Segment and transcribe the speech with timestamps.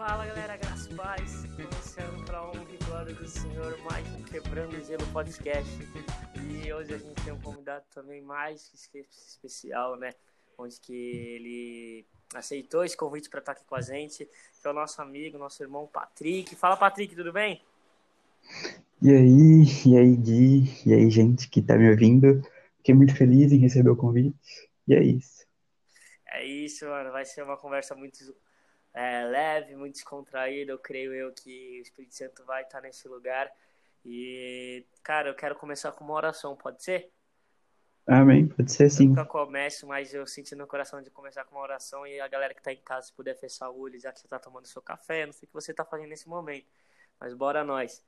[0.00, 4.82] Fala galera, graças paz, começando para honra e glória do Senhor, mais um Quebrando o
[4.82, 5.70] Gelo Podcast.
[6.42, 10.14] E hoje a gente tem um convidado também mais especial, né?
[10.56, 14.72] Onde que ele aceitou esse convite para estar aqui com a gente, que é o
[14.72, 16.56] nosso amigo, nosso irmão Patrick.
[16.56, 17.62] Fala Patrick, tudo bem?
[19.02, 22.40] E aí, e aí Gui, e aí gente que tá me ouvindo,
[22.78, 24.34] fiquei muito feliz em receber o convite,
[24.88, 25.44] e é isso.
[26.26, 28.16] É isso, mano, vai ser uma conversa muito
[28.92, 30.72] é, leve, muito descontraído.
[30.72, 33.50] Eu creio eu que o Espírito Santo vai estar nesse lugar.
[34.04, 37.12] E, cara, eu quero começar com uma oração, pode ser?
[38.06, 39.04] Amém, pode ser sim.
[39.04, 42.26] Eu nunca começo, mas eu sinto no coração de começar com uma oração e a
[42.26, 44.66] galera que está em casa, se puder fechar o olho, já que você está tomando
[44.66, 46.66] seu café, não sei o que você está fazendo nesse momento,
[47.20, 48.02] mas bora nós.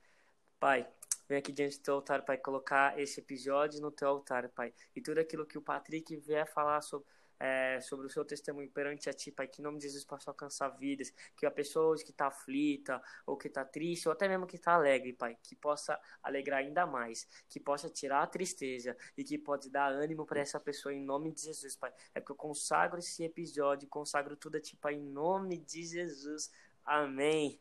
[0.59, 0.87] Pai,
[1.29, 5.01] vem aqui diante do teu altar, Pai, colocar esse episódio no teu altar, Pai, e
[5.01, 7.07] tudo aquilo que o Patrick vier falar sobre
[7.39, 10.29] é, sobre o seu testemunho perante a ti, Pai, que em nome de Jesus possa
[10.31, 14.47] alcançar vidas, que a pessoa que está aflita, ou que está triste, ou até mesmo
[14.47, 19.23] que está alegre, Pai, que possa alegrar ainda mais, que possa tirar a tristeza e
[19.23, 21.91] que pode dar ânimo para essa pessoa em nome de Jesus, Pai.
[22.13, 26.51] É que eu consagro esse episódio, consagro tudo a ti, Pai, em nome de Jesus.
[26.85, 27.59] Amém.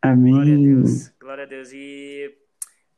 [0.00, 0.32] Amém.
[0.32, 1.08] Glória a Deus.
[1.20, 1.70] Glória a Deus.
[1.72, 2.41] E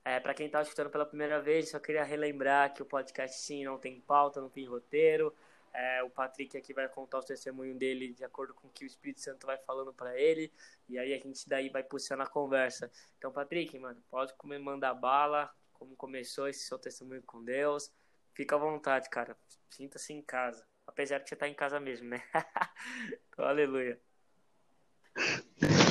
[0.04, 3.64] é, para quem está escutando pela primeira vez, só queria relembrar que o podcast sim
[3.64, 5.34] não tem pauta, não tem roteiro.
[5.72, 8.86] É, o Patrick aqui vai contar o testemunho dele de acordo com o que o
[8.86, 10.52] Espírito Santo vai falando para ele.
[10.88, 12.92] E aí a gente daí vai puxando a conversa.
[13.18, 15.50] Então, Patrick, mano, pode comer, mandar bala.
[15.72, 17.90] Como começou esse seu testemunho com Deus.
[18.34, 19.36] Fica à vontade, cara.
[19.70, 20.64] Sinta-se em casa.
[20.86, 22.22] Apesar de você estar tá em casa mesmo, né?
[23.32, 23.98] então, aleluia.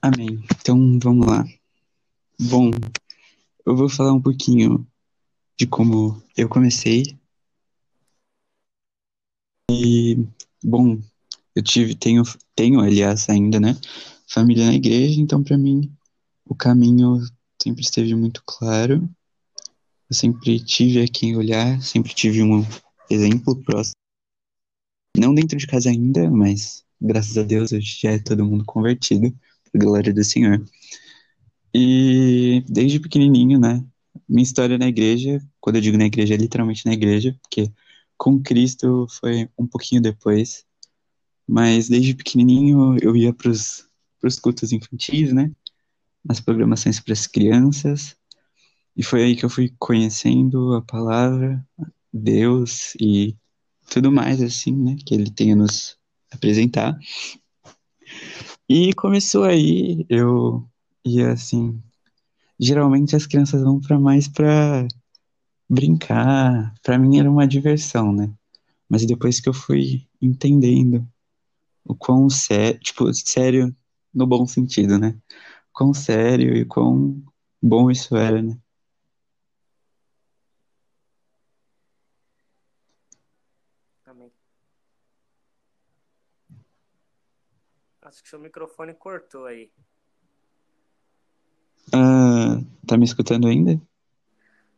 [0.00, 0.44] Amém.
[0.60, 1.44] Então vamos lá.
[2.40, 2.70] Bom,
[3.66, 4.86] eu vou falar um pouquinho
[5.58, 7.18] de como eu comecei.
[9.70, 10.16] E,
[10.62, 11.00] bom,
[11.54, 12.22] eu tive, tenho,
[12.54, 13.76] tenho, aliás, ainda, né,
[14.28, 15.92] família na igreja, então para mim
[16.44, 17.18] o caminho
[17.60, 19.08] sempre esteve muito claro.
[20.08, 22.64] Eu sempre tive a quem olhar, sempre tive um
[23.10, 23.96] exemplo próximo.
[25.16, 29.36] Não dentro de casa ainda, mas graças a Deus hoje já é todo mundo convertido
[29.74, 30.62] glória do Senhor.
[31.74, 33.84] E desde pequenininho, né,
[34.28, 37.70] minha história na igreja, quando eu digo na igreja, é literalmente na igreja, porque
[38.16, 40.64] com Cristo foi um pouquinho depois,
[41.46, 45.50] mas desde pequenininho eu ia para os cultos infantis, né,
[46.24, 48.16] nas programações para as crianças,
[48.96, 51.64] e foi aí que eu fui conhecendo a palavra,
[52.12, 53.36] Deus e
[53.88, 55.96] tudo mais assim, né, que ele tem a nos
[56.30, 56.98] apresentar.
[58.68, 60.68] E começou aí, eu
[61.02, 61.82] ia assim.
[62.60, 64.86] Geralmente as crianças vão para mais para
[65.68, 66.74] brincar.
[66.82, 68.30] Para mim era uma diversão, né?
[68.88, 71.06] Mas depois que eu fui entendendo
[71.84, 73.74] o quão sério, tipo, sério
[74.12, 75.16] no bom sentido, né?
[75.72, 77.22] Quão sério e quão
[77.62, 78.58] bom isso era, né?
[88.08, 89.70] Acho que seu microfone cortou aí.
[91.92, 93.78] Ah, tá me escutando ainda?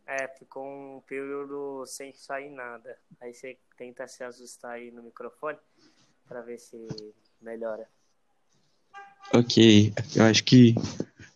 [0.05, 2.99] É, ficou um período sem sair nada.
[3.21, 5.57] Aí você tenta se ajustar aí no microfone
[6.27, 6.77] para ver se
[7.41, 7.89] melhora.
[9.33, 10.75] Ok, eu acho que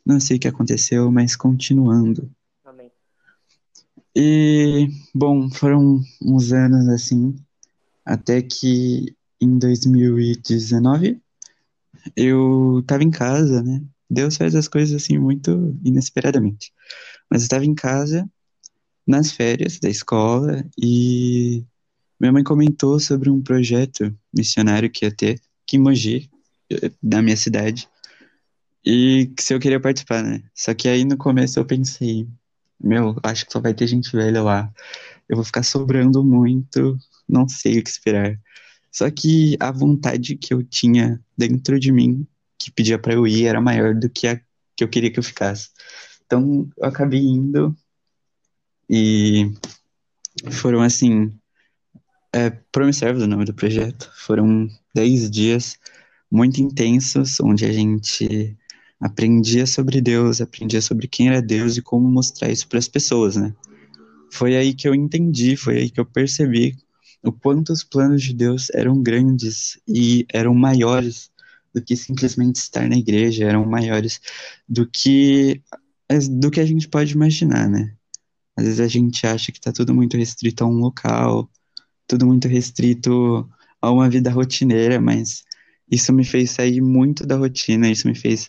[0.05, 2.29] não sei o que aconteceu, mas continuando.
[2.65, 2.91] Amém.
[4.17, 7.37] E, bom, foram uns anos assim,
[8.05, 11.23] até que em 2019
[12.17, 13.83] eu estava em casa, né?
[14.09, 16.73] Deus faz as coisas assim muito inesperadamente.
[17.31, 18.29] Mas eu estava em casa,
[19.07, 21.65] nas férias da escola, e
[22.21, 26.31] minha mãe comentou sobre um projeto missionário que ia ter aqui em Mogi,
[27.03, 27.89] da minha cidade,
[28.85, 30.43] e que se eu queria participar, né?
[30.55, 32.27] Só que aí no começo eu pensei,
[32.81, 34.71] meu, acho que só vai ter gente velha lá.
[35.29, 36.99] Eu vou ficar sobrando muito,
[37.29, 38.39] não sei o que esperar.
[38.95, 42.25] Só que a vontade que eu tinha dentro de mim,
[42.57, 44.41] que pedia para eu ir, era maior do que a
[44.77, 45.71] que eu queria que eu ficasse.
[46.25, 47.77] Então, eu acabei indo
[48.89, 49.53] e
[50.53, 51.33] foram assim.
[52.33, 54.13] É, Promisservos o nome do projeto.
[54.17, 55.77] Foram 10 dias
[56.31, 58.57] muito intensos, onde a gente
[59.01, 63.35] aprendia sobre Deus, aprendia sobre quem era Deus e como mostrar isso para as pessoas,
[63.35, 63.55] né?
[64.31, 66.77] Foi aí que eu entendi, foi aí que eu percebi
[67.25, 71.31] o quanto os planos de Deus eram grandes e eram maiores
[71.75, 74.21] do que simplesmente estar na igreja, eram maiores
[74.69, 75.63] do que
[76.31, 77.95] do que a gente pode imaginar, né?
[78.57, 81.51] Às vezes a gente acha que está tudo muito restrito a um local,
[82.07, 83.49] tudo muito restrito
[83.81, 85.43] a uma vida rotineira, mas
[85.91, 88.49] isso me fez sair muito da rotina, isso me fez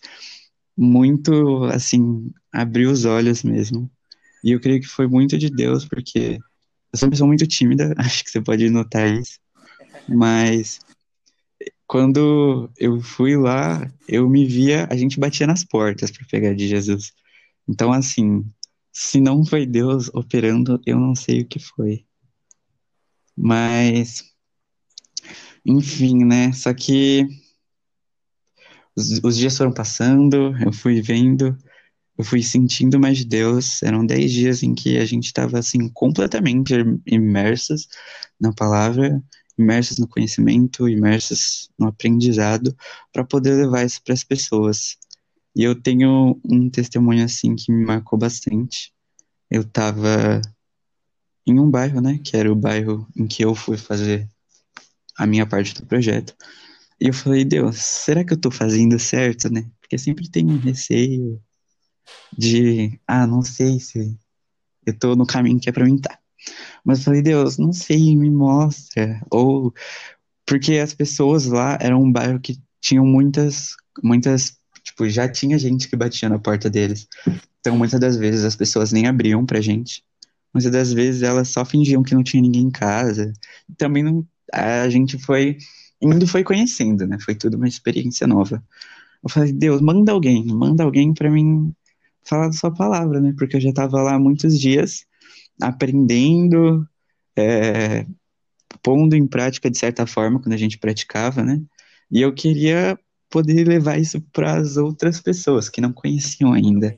[0.77, 3.89] muito, assim, abrir os olhos mesmo.
[4.43, 6.39] E eu creio que foi muito de Deus, porque
[6.95, 9.37] eu sou uma pessoa muito tímida, acho que você pode notar isso.
[10.07, 10.79] Mas
[11.85, 16.67] quando eu fui lá, eu me via, a gente batia nas portas para pegar de
[16.67, 17.11] Jesus.
[17.67, 18.45] Então, assim,
[18.93, 22.05] se não foi Deus operando, eu não sei o que foi.
[23.35, 24.23] Mas,
[25.65, 26.53] enfim, né?
[26.53, 27.27] Só que
[28.95, 31.57] os, os dias foram passando, eu fui vendo,
[32.17, 33.83] eu fui sentindo mais de Deus.
[33.83, 36.73] Eram dez dias em que a gente estava assim completamente
[37.05, 37.87] imersos
[38.39, 39.21] na palavra,
[39.57, 42.75] imersos no conhecimento, imersos no aprendizado,
[43.11, 44.97] para poder levar isso para as pessoas.
[45.55, 48.93] E eu tenho um testemunho assim que me marcou bastante.
[49.49, 50.41] Eu estava
[51.47, 54.27] em um bairro, né, que era o bairro em que eu fui fazer
[55.17, 56.35] a minha parte do projeto.
[56.99, 59.69] E eu falei, Deus, será que eu estou fazendo certo, né?
[59.81, 61.41] Porque sempre tem um receio
[62.37, 64.17] de, ah, não sei se
[64.85, 65.97] eu estou no caminho que é para mim.
[65.97, 66.17] Tá.
[66.83, 69.21] Mas eu falei, Deus, não sei, me mostra.
[69.31, 69.73] Ou
[70.45, 75.89] porque as pessoas lá eram um bairro que tinham muitas, muitas, tipo, já tinha gente
[75.89, 77.07] que batia na porta deles.
[77.59, 80.03] Então, muitas das vezes as pessoas nem abriam pra gente.
[80.53, 83.33] Muitas das vezes elas só fingiam que não tinha ninguém em casa.
[83.77, 85.57] Também não, a gente foi
[86.01, 87.17] indo foi conhecendo, né?
[87.19, 88.63] Foi tudo uma experiência nova.
[89.23, 91.73] Eu falei, Deus, manda alguém, manda alguém para mim
[92.25, 93.33] falar da sua palavra, né?
[93.37, 95.05] Porque eu já estava lá há muitos dias
[95.61, 96.87] aprendendo,
[97.37, 98.05] é,
[98.83, 101.61] pondo em prática de certa forma quando a gente praticava, né?
[102.11, 102.97] E eu queria
[103.29, 106.97] poder levar isso para as outras pessoas que não conheciam ainda.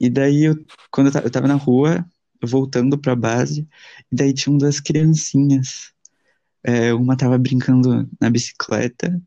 [0.00, 0.54] E daí, eu,
[0.90, 2.06] quando eu estava na rua,
[2.42, 3.68] voltando para a base,
[4.10, 5.92] e daí tinha uma das criancinhas.
[6.62, 9.20] É, uma estava brincando na bicicleta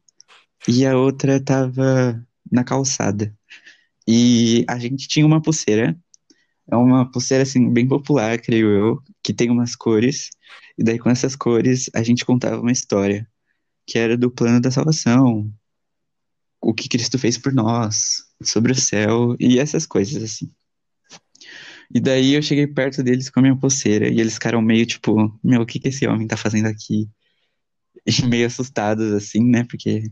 [0.68, 3.36] e a outra estava na calçada.
[4.08, 5.98] E a gente tinha uma pulseira
[6.72, 10.30] é uma pulseira, assim, bem popular, creio eu, que tem umas cores,
[10.78, 13.28] e daí com essas cores a gente contava uma história,
[13.86, 15.52] que era do plano da salvação,
[16.62, 20.52] o que Cristo fez por nós, sobre o céu, e essas coisas, assim.
[21.94, 25.38] E daí eu cheguei perto deles com a minha pulseira, e eles ficaram meio tipo,
[25.44, 27.10] meu, o que que esse homem tá fazendo aqui?
[28.06, 30.04] E meio assustados, assim, né, porque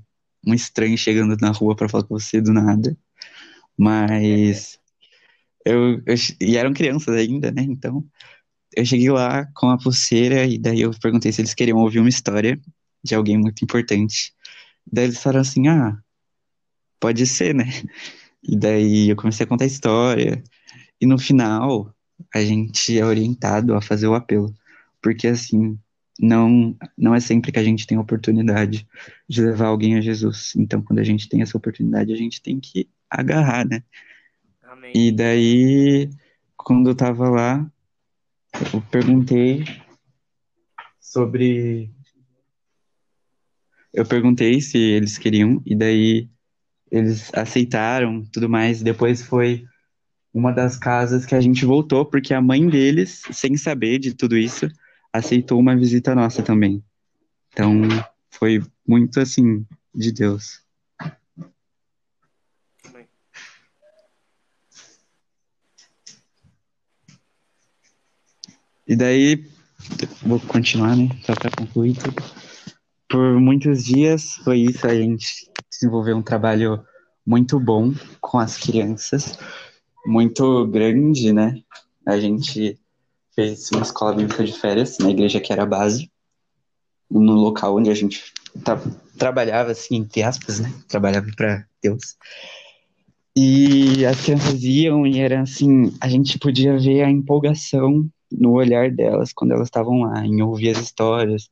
[0.45, 2.97] um estranho chegando na rua para falar com você do nada.
[3.81, 4.80] Mas
[5.66, 7.63] eu, eu, e eram crianças ainda, né?
[7.63, 8.06] Então,
[8.75, 12.10] eu cheguei lá com a pulseira e daí eu perguntei se eles queriam ouvir uma
[12.10, 12.62] história
[13.04, 14.33] de alguém muito importante.
[14.86, 15.98] Daí eles falaram assim: ah,
[17.00, 17.66] pode ser, né?
[18.44, 20.44] E daí eu comecei a contar a história.
[21.01, 21.92] E no final,
[22.36, 24.54] a gente é orientado a fazer o apelo.
[25.01, 25.78] Porque assim,
[26.19, 28.88] não, não é sempre que a gente tem a oportunidade
[29.28, 30.54] de levar alguém a Jesus.
[30.56, 33.83] Então, quando a gente tem essa oportunidade, a gente tem que agarrar, né?
[34.63, 34.93] Amém.
[34.95, 36.09] E daí,
[36.55, 37.69] quando eu tava lá,
[38.73, 39.65] eu perguntei
[40.99, 41.91] sobre.
[43.93, 46.29] Eu perguntei se eles queriam, e daí
[46.89, 48.81] eles aceitaram tudo mais.
[48.81, 49.65] Depois foi
[50.33, 54.37] uma das casas que a gente voltou, porque a mãe deles, sem saber de tudo
[54.37, 54.69] isso,
[55.11, 56.81] aceitou uma visita nossa também.
[57.51, 57.81] Então,
[58.30, 60.61] foi muito assim, de Deus.
[68.88, 69.45] E daí,
[70.23, 71.09] vou continuar, né?
[71.23, 72.23] Só para concluir tudo.
[73.07, 76.83] Por muitos dias foi isso, a gente desenvolveu um trabalho
[77.26, 79.38] muito bom com as crianças,
[80.06, 81.61] muito grande, né?
[82.06, 82.80] A gente
[83.35, 86.11] fez uma escola bíblica de férias na igreja que era a base,
[87.09, 88.33] no local onde a gente
[89.18, 90.73] trabalhava, assim, entre aspas, né?
[90.88, 92.16] Trabalhava para Deus.
[93.35, 98.92] E as crianças iam e era assim, a gente podia ver a empolgação no olhar
[98.92, 101.50] delas quando elas estavam lá, em ouvir as histórias,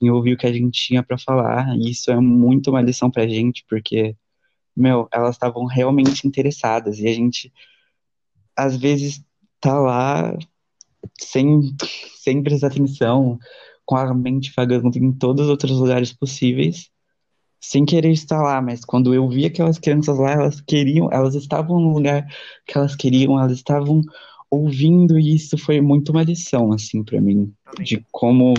[0.00, 1.76] em ouvir o que a gente tinha para falar.
[1.76, 4.16] E isso é muito uma lição pra gente, porque,
[4.76, 7.52] meu, elas estavam realmente interessadas e a gente,
[8.56, 9.24] às vezes,
[9.60, 10.36] tá lá
[11.20, 11.74] sem,
[12.16, 13.38] sem prestar atenção,
[13.84, 16.90] com a mente vagando em todos os outros lugares possíveis,
[17.60, 21.78] sem querer estar lá, mas quando eu vi aquelas crianças lá, elas queriam, elas estavam
[21.80, 22.26] no lugar
[22.66, 24.02] que elas queriam, elas estavam
[24.52, 27.50] ouvindo isso foi muito uma lição, assim, para mim,
[27.82, 28.52] de como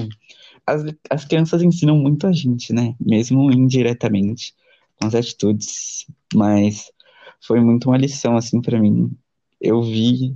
[0.65, 2.95] as, as crianças ensinam muito a gente, né?
[2.99, 4.55] Mesmo indiretamente,
[4.99, 6.91] com as atitudes, mas
[7.39, 9.15] foi muito uma lição, assim, para mim.
[9.61, 10.35] Eu vi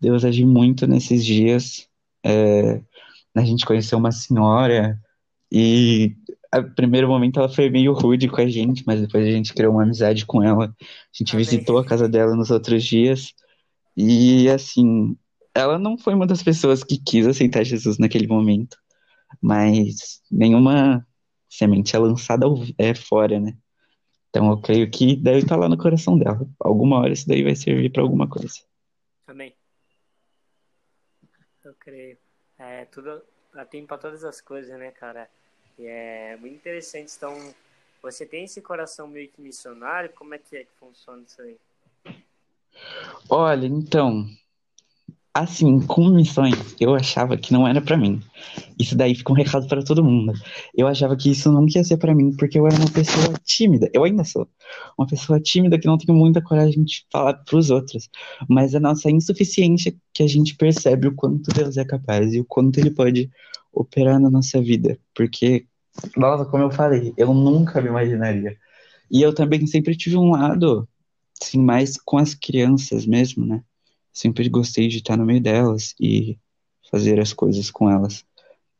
[0.00, 1.86] Deus agir muito nesses dias,
[2.24, 2.80] é,
[3.34, 4.98] A gente conheceu uma senhora
[5.52, 6.16] e
[6.50, 9.74] a primeiro momento ela foi meio rude com a gente, mas depois a gente criou
[9.74, 10.74] uma amizade com ela.
[10.80, 11.44] A gente Amém.
[11.44, 13.34] visitou a casa dela nos outros dias
[13.96, 15.16] e assim,
[15.54, 18.76] ela não foi uma das pessoas que quis aceitar Jesus naquele momento,
[19.40, 21.06] mas nenhuma
[21.48, 22.46] semente é lançada
[22.78, 23.56] é fora, né?
[24.30, 26.44] Então eu creio que deve estar lá no coração dela.
[26.58, 28.54] Alguma hora isso daí vai servir para alguma coisa.
[29.28, 29.54] Amém.
[31.64, 32.18] Eu creio.
[32.58, 33.22] É, tudo
[33.70, 35.30] tempo para todas as coisas, né, cara?
[35.78, 37.12] E é muito interessante.
[37.16, 37.54] Então,
[38.02, 40.12] você tem esse coração meio que missionário?
[40.12, 41.56] Como é que é que funciona isso aí?
[43.28, 44.26] Olha, então,
[45.34, 48.22] assim, com missões, eu achava que não era pra mim.
[48.78, 50.32] Isso daí fica um recado pra todo mundo.
[50.76, 53.90] Eu achava que isso nunca ia ser pra mim, porque eu era uma pessoa tímida.
[53.92, 54.48] Eu ainda sou
[54.96, 58.08] uma pessoa tímida que não tem muita coragem de falar pros outros.
[58.48, 62.44] Mas a nossa insuficiência que a gente percebe o quanto Deus é capaz e o
[62.44, 63.28] quanto Ele pode
[63.72, 64.96] operar na nossa vida.
[65.14, 65.66] Porque,
[66.16, 68.56] nossa, como eu falei, eu nunca me imaginaria.
[69.10, 70.88] E eu também sempre tive um lado,
[71.42, 73.62] assim, mais com as crianças mesmo, né?
[74.12, 76.38] Sempre gostei de estar no meio delas e
[76.90, 78.24] fazer as coisas com elas.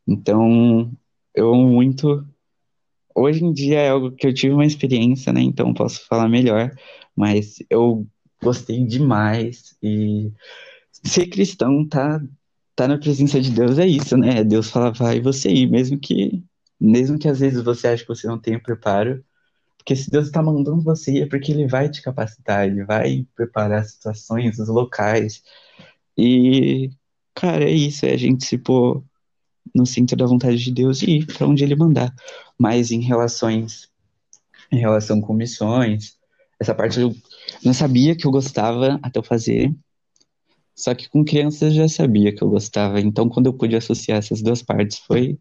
[0.06, 0.92] Então,
[1.34, 2.26] eu amo muito.
[3.14, 5.40] Hoje em dia é algo que eu tive uma experiência, né?
[5.40, 6.74] Então posso falar melhor,
[7.16, 8.06] mas eu
[8.42, 10.32] gostei demais e
[11.02, 12.20] ser cristão tá
[12.76, 14.42] tá na presença de Deus é isso, né?
[14.44, 16.42] Deus fala vai você ir, mesmo que
[16.80, 19.24] mesmo que às vezes você ache que você não tenha preparo,
[19.84, 23.26] porque se Deus está mandando você ir é porque ele vai te capacitar, ele vai
[23.36, 25.42] preparar situações, os locais.
[26.16, 26.90] E
[27.34, 29.04] cara, é isso, é a gente se pôr
[29.74, 32.14] no centro da vontade de Deus e ir para onde ele mandar.
[32.58, 33.90] Mas em relações,
[34.72, 36.16] em relação com missões,
[36.58, 37.14] essa parte eu
[37.62, 39.74] não sabia que eu gostava até eu fazer.
[40.74, 43.00] Só que com crianças eu já sabia que eu gostava.
[43.00, 45.38] Então quando eu pude associar essas duas partes foi,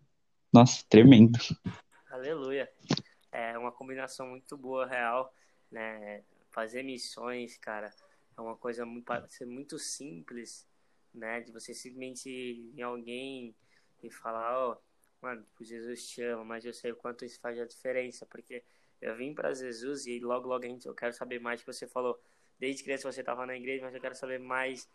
[0.54, 1.40] nossa, tremendo.
[3.84, 5.34] Combinação muito boa, real,
[5.70, 6.24] né?
[6.50, 7.94] Fazer missões, cara,
[8.38, 10.66] é uma coisa muito, pode ser muito simples,
[11.14, 11.42] né?
[11.42, 13.54] De você simplesmente ir em alguém
[14.02, 14.78] e falar, ó,
[15.22, 18.64] mano, tipo, Jesus te ama, mas eu sei o quanto isso faz a diferença, porque
[19.02, 21.86] eu vim para Jesus e logo, logo a gente, eu quero saber mais que você
[21.86, 22.18] falou.
[22.58, 24.90] Desde criança você estava na igreja, mas eu quero saber mais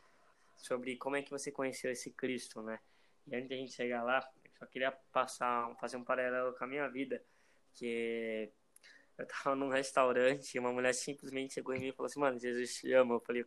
[0.56, 2.80] sobre como é que você conheceu esse Cristo, né?
[3.26, 6.64] E antes de a gente chegar lá, eu só queria passar, fazer um paralelo com
[6.64, 7.22] a minha vida,
[7.74, 8.50] que
[9.18, 12.38] eu tava num restaurante e uma mulher simplesmente chegou em mim e falou assim, mano,
[12.38, 13.16] Jesus te ama.
[13.16, 13.44] Eu falei,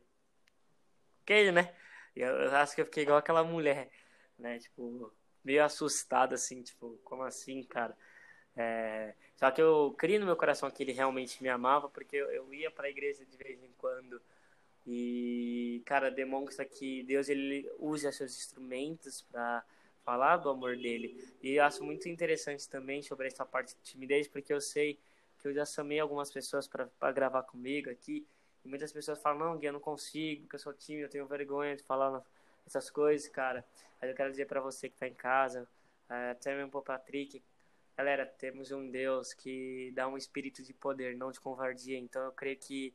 [1.26, 1.74] que, né?
[2.16, 3.90] E eu, eu acho que eu fiquei igual aquela mulher,
[4.38, 4.60] né?
[4.60, 5.12] Tipo,
[5.44, 7.98] meio assustado, assim, tipo, como assim, cara?
[8.56, 9.14] É...
[9.38, 12.54] Só que eu criei no meu coração que ele realmente me amava, porque eu, eu
[12.54, 14.22] ia pra igreja de vez em quando.
[14.86, 19.64] E, cara, demonstra que Deus ele usa seus instrumentos para
[20.04, 21.18] falar do amor dele.
[21.42, 25.00] E eu acho muito interessante também sobre essa parte de timidez, porque eu sei
[25.42, 28.26] que eu já chamei algumas pessoas para gravar comigo aqui.
[28.64, 31.26] E muitas pessoas falam: Não, Gui, eu não consigo, porque eu sou tímido, eu tenho
[31.26, 32.24] vergonha de falar
[32.66, 33.66] essas coisas, cara.
[34.00, 35.68] Mas eu quero dizer para você que tá em casa,
[36.32, 37.44] até mesmo pro Patrick,
[37.98, 41.98] galera, temos um Deus que dá um espírito de poder, não de covardia.
[41.98, 42.94] Então eu creio que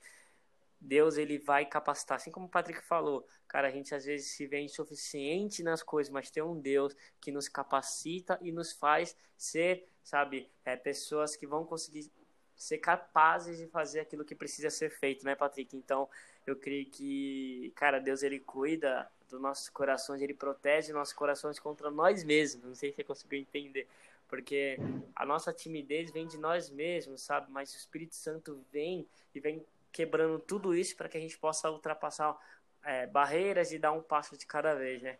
[0.80, 4.46] Deus ele vai capacitar, assim como o Patrick falou, cara, a gente às vezes se
[4.46, 9.88] vê insuficiente nas coisas, mas tem um Deus que nos capacita e nos faz ser,
[10.02, 12.10] sabe, é, pessoas que vão conseguir
[12.56, 15.76] ser capazes de fazer aquilo que precisa ser feito, né, Patrick?
[15.76, 16.08] Então,
[16.46, 21.90] eu creio que, cara, Deus ele cuida dos nossos corações, ele protege nossos corações contra
[21.90, 22.64] nós mesmos.
[22.64, 23.86] Não sei se você conseguiu entender,
[24.28, 24.78] porque
[25.14, 27.50] a nossa timidez vem de nós mesmos, sabe?
[27.50, 31.70] Mas o Espírito Santo vem e vem quebrando tudo isso para que a gente possa
[31.70, 32.36] ultrapassar
[32.84, 35.18] é, barreiras e dar um passo de cada vez, né?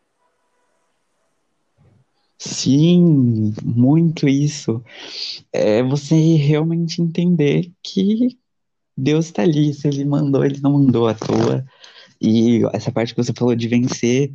[2.39, 4.83] Sim, muito isso.
[5.53, 8.39] É você realmente entender que
[8.97, 11.65] Deus está ali, se Ele mandou, Ele não mandou à toa.
[12.21, 14.33] E essa parte que você falou de vencer,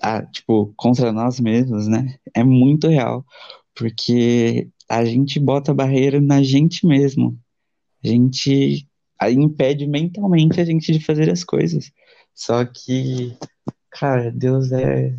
[0.00, 2.18] a, tipo, contra nós mesmos, né?
[2.34, 3.24] É muito real,
[3.74, 7.38] porque a gente bota barreira na gente mesmo.
[8.04, 8.86] A gente
[9.32, 11.90] impede mentalmente a gente de fazer as coisas.
[12.34, 13.36] Só que,
[13.90, 15.16] cara, Deus é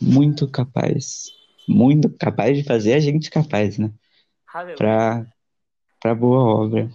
[0.00, 1.30] muito capaz,
[1.68, 3.92] muito capaz de fazer a gente capaz, né?
[4.76, 5.26] Para
[6.00, 6.88] para boa obra.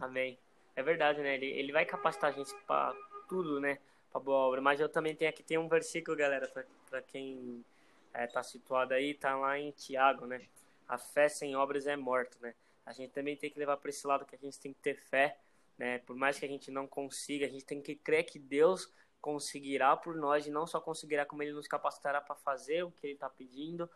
[0.00, 0.38] Amém.
[0.74, 1.34] É verdade, né?
[1.34, 2.94] Ele, ele vai capacitar a gente para
[3.28, 3.78] tudo, né?
[4.10, 4.60] Para boa obra.
[4.60, 6.50] Mas eu também tenho aqui tem um versículo, galera,
[6.90, 7.64] para quem
[8.12, 10.40] é, tá situado aí, tá lá em Tiago, né?
[10.88, 12.54] A fé sem obras é morta, né?
[12.84, 14.96] A gente também tem que levar para esse lado que a gente tem que ter
[14.96, 15.36] fé,
[15.78, 15.98] né?
[15.98, 18.90] Por mais que a gente não consiga, a gente tem que crer que Deus
[19.26, 23.08] conseguirá por nós e não só conseguirá, como ele nos capacitará para fazer o que
[23.08, 23.90] ele está pedindo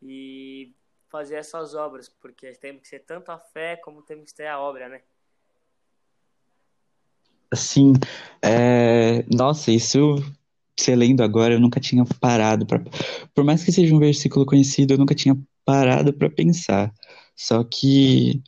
[0.00, 0.72] e
[1.08, 4.60] fazer essas obras, porque temos que ser tanto a fé como temos que ter a
[4.60, 5.02] obra, né?
[7.52, 7.94] Sim,
[8.40, 9.24] é...
[9.28, 10.14] nossa, isso
[10.78, 12.80] você lendo agora, eu nunca tinha parado para,
[13.34, 16.94] por mais que seja um versículo conhecido, eu nunca tinha parado para pensar.
[17.34, 18.40] Só que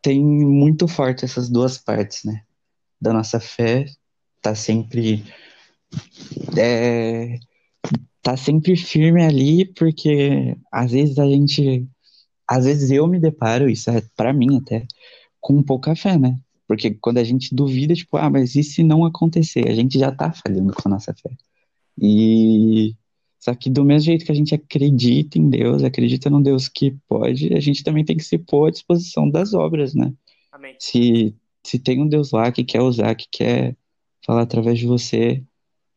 [0.00, 2.44] tem muito forte essas duas partes, né?
[2.98, 3.84] Da nossa fé
[4.40, 5.22] tá sempre
[6.56, 7.38] é,
[8.22, 11.86] tá sempre firme ali, porque às vezes a gente,
[12.48, 14.86] às vezes eu me deparo, isso é para mim até,
[15.40, 16.38] com pouca fé, né?
[16.66, 19.68] Porque quando a gente duvida, tipo, ah, mas e se não acontecer?
[19.68, 21.30] A gente já tá falhando com a nossa fé.
[22.00, 22.94] E
[23.38, 26.96] só que do mesmo jeito que a gente acredita em Deus, acredita num Deus que
[27.08, 30.14] pode, a gente também tem que se pôr à disposição das obras, né?
[30.52, 30.76] Amém.
[30.78, 31.34] Se,
[31.64, 33.76] se tem um Deus lá que quer usar, que quer
[34.24, 35.42] falar através de você,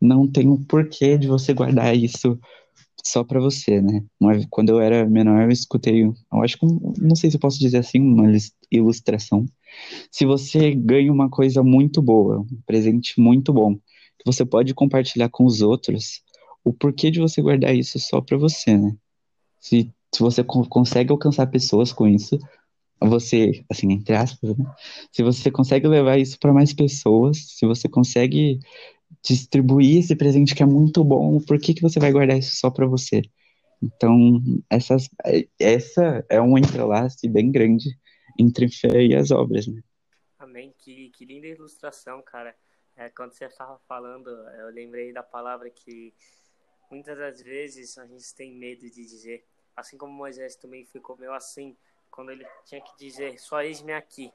[0.06, 2.40] não tem um porquê de você guardar isso
[3.04, 4.04] só para você, né?
[4.50, 6.66] Quando eu era menor, eu escutei, eu acho que,
[7.00, 8.32] não sei se eu posso dizer assim, uma
[8.72, 9.46] ilustração.
[10.10, 15.30] Se você ganha uma coisa muito boa, um presente muito bom, que você pode compartilhar
[15.30, 16.24] com os outros,
[16.64, 18.96] o porquê de você guardar isso só para você, né?
[19.60, 22.40] Se, se você consegue alcançar pessoas com isso,
[23.00, 24.66] você, assim, entre aspas, né?
[25.12, 28.60] Se você consegue levar isso para mais pessoas, se você consegue
[29.24, 32.70] distribuir esse presente que é muito bom, por que, que você vai guardar isso só
[32.70, 33.22] para você?
[33.82, 35.10] Então, essas,
[35.60, 37.98] essa é um entrelace bem grande
[38.40, 39.82] entre fé e as obras, né?
[40.40, 40.74] Amém.
[40.78, 42.56] Que, que linda ilustração, cara.
[42.96, 46.14] É, quando você estava falando, eu lembrei da palavra que
[46.90, 49.46] muitas das vezes a gente tem medo de dizer.
[49.76, 51.76] Assim como Moisés também ficou meio assim,
[52.10, 54.32] quando ele tinha que dizer, só eis-me aqui.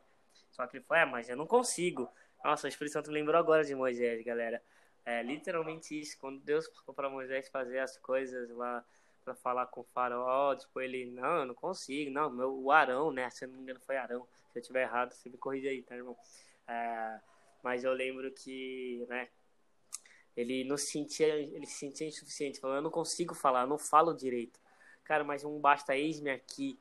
[0.50, 2.08] Só que ele foi, é, mas eu não consigo.
[2.44, 4.62] Nossa, o Espírito Santo lembrou agora de Moisés, galera.
[5.04, 6.18] É literalmente isso.
[6.18, 8.84] Quando Deus falou para Moisés fazer as coisas lá
[9.24, 13.12] para falar com o faraó, tipo, ele, não, eu não consigo, não, meu, o Arão,
[13.12, 13.28] né?
[13.30, 14.26] Se eu não me engano foi Arão.
[14.52, 16.16] Se eu tiver errado, você me corrige aí, tá, irmão?
[16.66, 17.20] É,
[17.62, 19.28] mas eu lembro que, né,
[20.36, 23.78] ele não se sentia, ele se sentia insuficiente, falando, eu não consigo falar, eu não
[23.78, 24.58] falo direito.
[25.04, 26.78] Cara, mas um basta eis-me aqui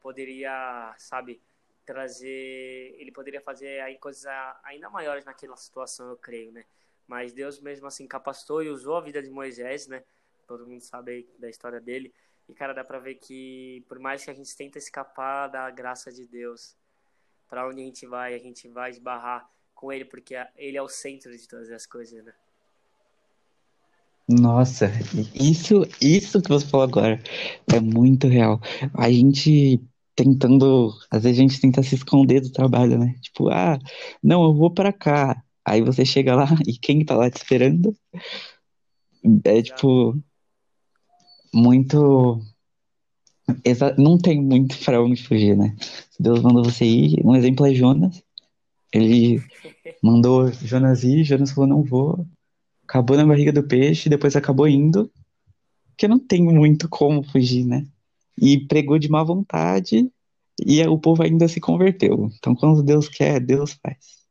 [0.00, 1.40] poderia, sabe,
[1.84, 4.24] trazer, ele poderia fazer aí coisas
[4.64, 6.64] ainda maiores naquela situação, eu creio, né?
[7.06, 10.02] Mas Deus mesmo assim capacitou e usou a vida de Moisés, né?
[10.46, 12.12] Todo mundo sabe da história dele.
[12.48, 16.12] E cara, dá para ver que por mais que a gente tente escapar da graça
[16.12, 16.76] de Deus,
[17.48, 20.88] para onde a gente vai, a gente vai esbarrar com ele porque ele é o
[20.88, 22.32] centro de todas as coisas, né?
[24.28, 24.86] Nossa,
[25.34, 27.20] isso, isso que você falou agora
[27.72, 28.60] é muito real.
[28.94, 29.82] A gente
[30.14, 33.14] tentando, às vezes a gente tenta se esconder do trabalho, né?
[33.20, 33.78] Tipo, ah,
[34.22, 35.42] não, eu vou para cá.
[35.64, 37.96] Aí você chega lá e quem tá lá te esperando
[39.44, 40.18] é tipo
[41.54, 42.40] muito
[43.98, 45.76] não tem muito para onde fugir, né?
[46.18, 47.20] Deus mandou você ir.
[47.24, 48.22] Um exemplo é Jonas.
[48.92, 49.42] Ele
[50.02, 52.26] mandou Jonas ir, Jonas falou não vou.
[52.84, 55.10] Acabou na barriga do peixe, depois acabou indo.
[55.88, 57.86] Porque não tem muito como fugir, né?
[58.36, 60.10] E pregou de má vontade
[60.64, 62.30] e o povo ainda se converteu.
[62.38, 64.22] Então, quando Deus quer, Deus faz.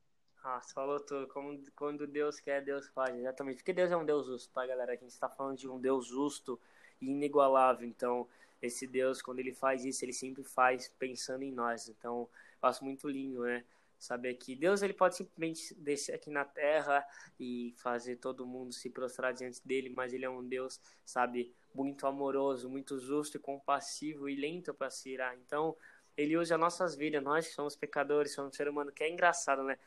[0.43, 1.27] Ah, você falou tudo.
[1.27, 3.15] Como, quando Deus quer, Deus faz.
[3.15, 3.57] Exatamente.
[3.57, 4.93] Porque Deus é um Deus justo, tá, galera?
[4.93, 6.59] A gente está falando de um Deus justo
[6.99, 7.87] e inigualável.
[7.87, 8.27] Então,
[8.61, 11.89] esse Deus, quando ele faz isso, ele sempre faz pensando em nós.
[11.89, 12.27] Então,
[12.61, 13.63] eu acho muito lindo, né?
[14.01, 17.05] Saber que Deus ele pode simplesmente descer aqui na terra
[17.39, 22.07] e fazer todo mundo se prostrar diante dele, mas ele é um Deus, sabe, muito
[22.07, 25.37] amoroso, muito justo e compassivo e lento para se irar.
[25.37, 25.77] Então,
[26.17, 29.77] ele usa nossas vidas, nós que somos pecadores, somos ser humano, que é engraçado, né?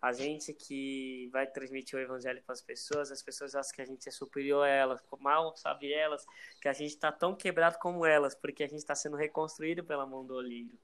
[0.00, 3.86] A gente que vai transmitir o evangelho para as pessoas, as pessoas acham que a
[3.86, 6.24] gente é superior a elas, mal sabe elas
[6.60, 10.06] que a gente está tão quebrado como elas, porque a gente está sendo reconstruído pela
[10.06, 10.78] mão do olheiro.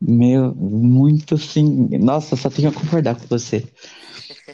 [0.00, 1.88] Meu, muito sim.
[1.98, 3.66] Nossa, só tenho a concordar com você.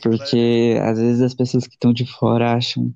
[0.03, 2.93] Porque às vezes as pessoas que estão de fora acham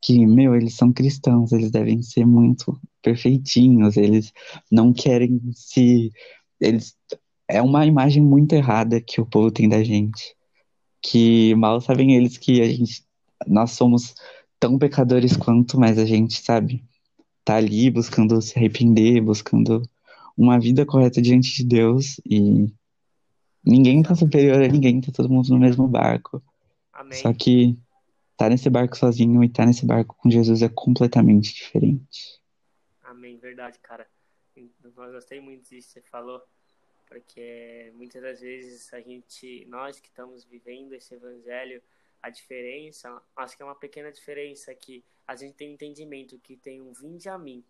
[0.00, 4.32] que, meu, eles são cristãos, eles devem ser muito perfeitinhos, eles
[4.70, 6.12] não querem se.
[6.60, 6.96] Eles,
[7.48, 10.34] é uma imagem muito errada que o povo tem da gente.
[11.00, 13.04] Que mal sabem eles que a gente,
[13.46, 14.14] nós somos
[14.58, 16.84] tão pecadores quanto, mas a gente, sabe,
[17.44, 19.82] tá ali buscando se arrepender, buscando
[20.36, 22.72] uma vida correta diante de Deus e
[23.64, 26.42] ninguém tá superior a ninguém, tá todo mundo no mesmo barco.
[26.92, 27.18] Amém.
[27.18, 27.70] Só que
[28.32, 32.40] estar tá nesse barco sozinho e estar tá nesse barco com Jesus é completamente diferente.
[33.02, 34.06] Amém, verdade, cara.
[34.56, 36.42] Eu gostei muito disso que você falou,
[37.06, 41.82] porque muitas das vezes a gente, nós que estamos vivendo esse evangelho,
[42.22, 46.80] A diferença, acho que é uma pequena diferença que a gente tem entendimento que tem
[46.80, 47.64] um vinde a mim,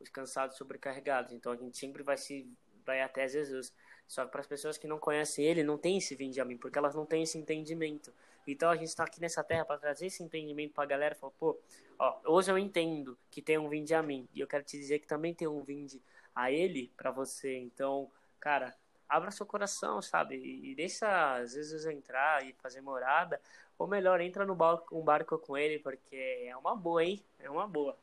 [0.00, 1.32] os cansados sobrecarregados.
[1.32, 2.48] Então a gente sempre vai se
[2.84, 3.74] vai até Jesus.
[4.06, 6.56] Só que para as pessoas que não conhecem ele, não tem esse vinde a mim,
[6.56, 8.12] porque elas não têm esse entendimento.
[8.46, 11.14] Então a gente está aqui nessa terra para trazer esse entendimento para a galera.
[11.16, 11.58] Falar, pô,
[11.98, 14.28] ó, hoje eu entendo que tem um vinde a mim.
[14.32, 16.00] E eu quero te dizer que também tem um vinde
[16.34, 17.56] a ele para você.
[17.58, 18.76] Então, cara,
[19.08, 20.36] abra seu coração, sabe?
[20.36, 23.40] E, deixa às vezes entrar e fazer morada.
[23.76, 27.22] Ou melhor, entra no barco, um barco com ele, porque é uma boa, hein?
[27.40, 27.98] É uma boa.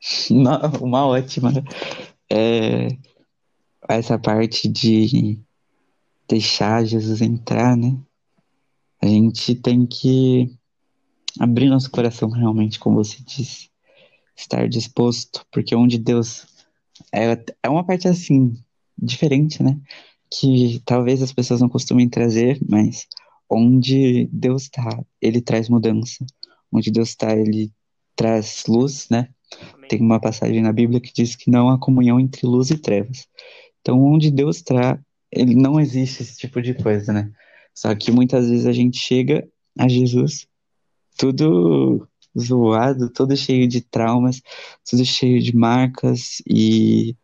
[0.80, 1.52] uma ótima.
[2.30, 2.88] É,
[3.88, 5.38] essa parte de
[6.28, 7.96] deixar Jesus entrar, né?
[9.00, 10.50] A gente tem que
[11.38, 13.70] abrir nosso coração realmente, como você disse.
[14.36, 16.46] Estar disposto, porque onde Deus.
[17.12, 18.54] É, é uma parte assim,
[18.98, 19.80] diferente, né?
[20.30, 23.06] que talvez as pessoas não costumem trazer, mas
[23.48, 26.24] onde Deus está, ele traz mudança.
[26.70, 27.72] Onde Deus está, ele
[28.14, 29.28] traz luz, né?
[29.88, 33.26] Tem uma passagem na Bíblia que diz que não há comunhão entre luz e trevas.
[33.80, 34.98] Então, onde Deus está,
[35.30, 37.30] ele não existe esse tipo de coisa, né?
[37.74, 39.46] Só que muitas vezes a gente chega
[39.78, 40.46] a Jesus
[41.16, 42.06] tudo
[42.38, 44.42] zoado, todo cheio de traumas,
[44.88, 47.16] tudo cheio de marcas e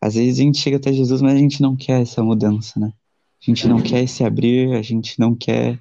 [0.00, 2.92] às vezes a gente chega até Jesus, mas a gente não quer essa mudança, né?
[3.40, 5.78] A gente não quer se abrir, a gente não quer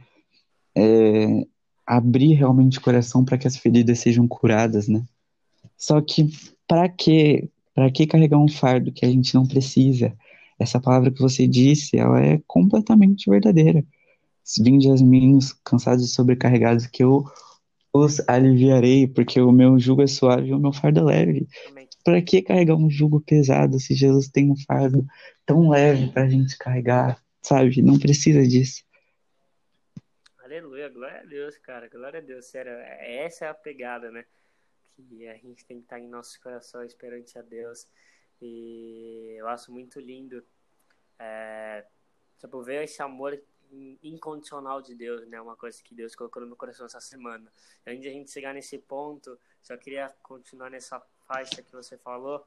[0.75, 1.45] é,
[1.85, 5.03] abrir realmente o coração para que as feridas sejam curadas, né?
[5.81, 6.29] Só que
[6.67, 10.15] para que para que carregar um fardo que a gente não precisa?
[10.59, 13.83] Essa palavra que você disse, ela é completamente verdadeira.
[14.59, 17.25] Vinde as mim, cansados e sobrecarregados, que eu
[17.91, 21.47] os aliviarei, porque o meu jugo é suave e o meu fardo é leve.
[22.03, 25.03] Para que carregar um jugo pesado se Jesus tem um fardo
[25.47, 27.81] tão leve para a gente carregar, sabe?
[27.81, 28.83] Não precisa disso.
[30.43, 34.25] Aleluia, glória a Deus, cara, glória a Deus, sério, essa é a pegada, né?
[34.95, 37.87] Que a gente tem que estar em nossos corações perante a Deus.
[38.41, 40.43] E eu acho muito lindo,
[41.19, 41.85] é,
[42.39, 43.39] tipo, ver esse amor
[44.03, 45.39] incondicional de Deus, né?
[45.39, 47.51] Uma coisa que Deus colocou no meu coração essa semana.
[47.85, 52.45] Antes de a gente chegar nesse ponto, só queria continuar nessa faixa que você falou.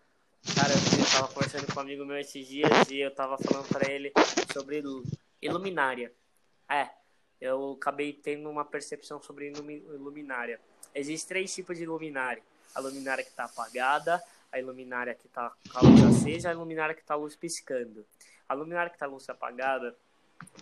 [0.54, 3.90] Cara, eu tava conversando com um amigo meu esses dias e eu tava falando para
[3.90, 4.12] ele
[4.52, 4.82] sobre
[5.40, 6.12] iluminária.
[6.68, 6.90] É,
[7.40, 10.60] eu acabei tendo uma percepção sobre iluminária.
[10.94, 12.42] Existem três tipos de iluminária.
[12.74, 16.54] A luminária que está apagada, a iluminária que está com a luz acesa e a
[16.54, 18.06] iluminária que está a luz piscando.
[18.48, 19.96] A luminária que está a luz apagada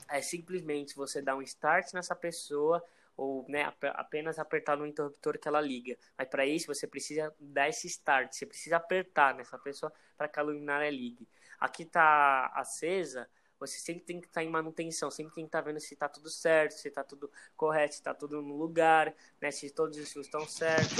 [0.08, 2.82] é simplesmente você dar um start nessa pessoa
[3.16, 5.96] ou né, apenas apertar no interruptor que ela liga.
[6.16, 10.38] Mas para isso você precisa dar esse start, você precisa apertar nessa pessoa para que
[10.38, 11.28] a luminária ligue.
[11.60, 13.28] Aqui está acesa,
[13.66, 15.94] você sempre tem que estar tá em manutenção, sempre tem que estar tá vendo se
[15.94, 19.96] está tudo certo, se está tudo correto, se está tudo no lugar, né, se todos
[19.96, 20.98] os fios estão certos.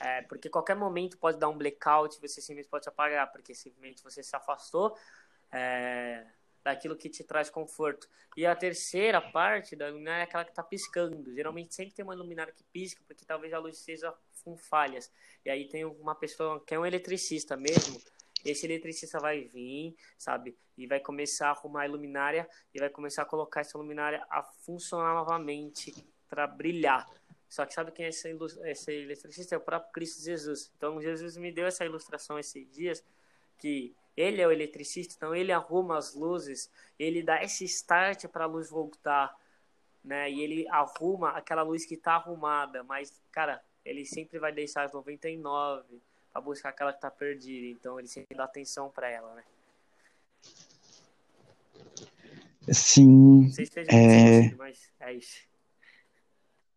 [0.00, 4.22] É, porque qualquer momento pode dar um blackout, você simplesmente pode apagar, porque simplesmente você
[4.22, 4.96] se afastou.
[5.52, 6.26] É,
[6.62, 8.08] daquilo que te traz conforto.
[8.36, 11.32] E a terceira parte da luminária é aquela que está piscando.
[11.34, 14.12] Geralmente sempre tem uma luminária que pisca, porque talvez a luz seja
[14.44, 15.10] com falhas.
[15.44, 18.00] E aí tem uma pessoa que é um eletricista mesmo.
[18.50, 20.56] Esse eletricista vai vir, sabe?
[20.76, 24.42] E vai começar a arrumar a luminária e vai começar a colocar essa luminária a
[24.42, 25.94] funcionar novamente
[26.28, 27.06] para brilhar.
[27.48, 29.54] Só que sabe quem é esse, esse eletricista?
[29.54, 30.70] É o próprio Cristo Jesus.
[30.76, 33.04] Então Jesus me deu essa ilustração esses dias
[33.58, 38.44] que ele é o eletricista, então ele arruma as luzes, ele dá esse start para
[38.44, 39.32] a luz voltar,
[40.02, 40.28] né?
[40.30, 44.92] E ele arruma aquela luz que está arrumada, mas, cara, ele sempre vai deixar as
[44.92, 46.02] 99
[46.38, 47.66] para buscar aquela que está perdida.
[47.66, 49.42] Então ele sempre dá atenção para ela, né?
[52.70, 53.42] Sim.
[53.42, 54.42] Não sei se fez é...
[54.42, 55.48] sentido, mas é isso.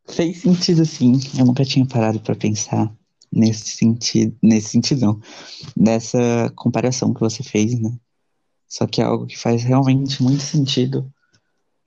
[0.08, 1.14] Fez sentido, sim.
[1.38, 2.92] Eu nunca tinha parado para pensar
[3.32, 5.22] nesse sentido, nesse sentido não,
[5.78, 7.98] nessa comparação que você fez, né?
[8.68, 11.12] Só que é algo que faz realmente muito sentido.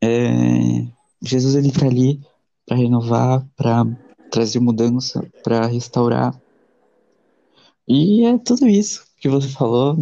[0.03, 0.87] É,
[1.21, 2.21] Jesus ele tá ali
[2.67, 3.85] para renovar, para
[4.31, 6.39] trazer mudança, para restaurar.
[7.87, 9.97] E é tudo isso que você falou,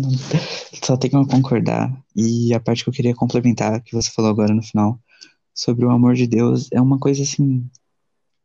[0.85, 1.93] só tenho que concordar.
[2.15, 5.01] E a parte que eu queria complementar, que você falou agora no final,
[5.55, 7.69] sobre o amor de Deus, é uma coisa assim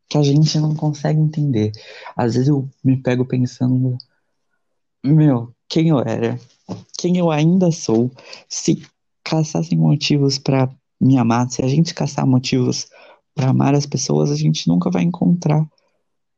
[0.09, 1.71] que a gente não consegue entender.
[2.15, 3.97] Às vezes eu me pego pensando,
[5.03, 6.39] meu, quem eu era,
[6.97, 8.11] quem eu ainda sou,
[8.47, 8.81] se
[9.23, 10.69] caçassem motivos para
[10.99, 12.87] me amar, se a gente caçar motivos
[13.35, 15.67] para amar as pessoas, a gente nunca vai encontrar.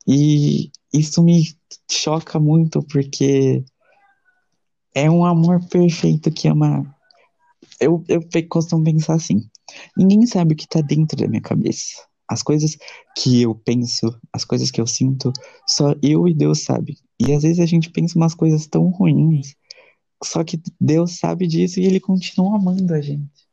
[0.08, 1.44] E isso me
[1.90, 3.64] choca muito porque
[4.94, 6.84] é um amor perfeito que ama.
[7.80, 9.50] Eu, eu costumo pensar assim:
[9.96, 12.78] ninguém sabe o que tá dentro da minha cabeça As coisas
[13.18, 15.32] que eu penso, as coisas que eu sinto,
[15.68, 16.98] só eu e Deus sabe.
[17.20, 19.56] E às vezes a gente pensa umas coisas tão ruins,
[20.24, 23.48] só que Deus sabe disso e ele continua amando a gente.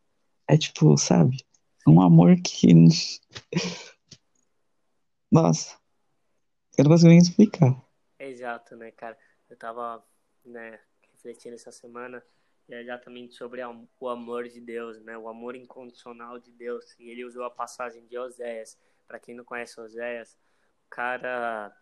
[0.49, 1.39] É tipo, sabe?
[1.87, 2.69] Um amor que.
[5.31, 5.77] Nossa.
[6.77, 7.75] Eu não consigo nem explicar.
[8.19, 9.17] Exato, né, cara?
[9.49, 10.05] Eu tava,
[10.45, 10.79] né,
[11.13, 12.23] refletindo essa semana
[12.69, 13.63] exatamente sobre
[14.01, 15.17] o amor de Deus, né?
[15.17, 16.95] O amor incondicional de Deus.
[16.99, 18.77] E ele usou a passagem de Oséias.
[19.07, 20.37] Para quem não conhece Oséias,
[20.87, 21.75] o cara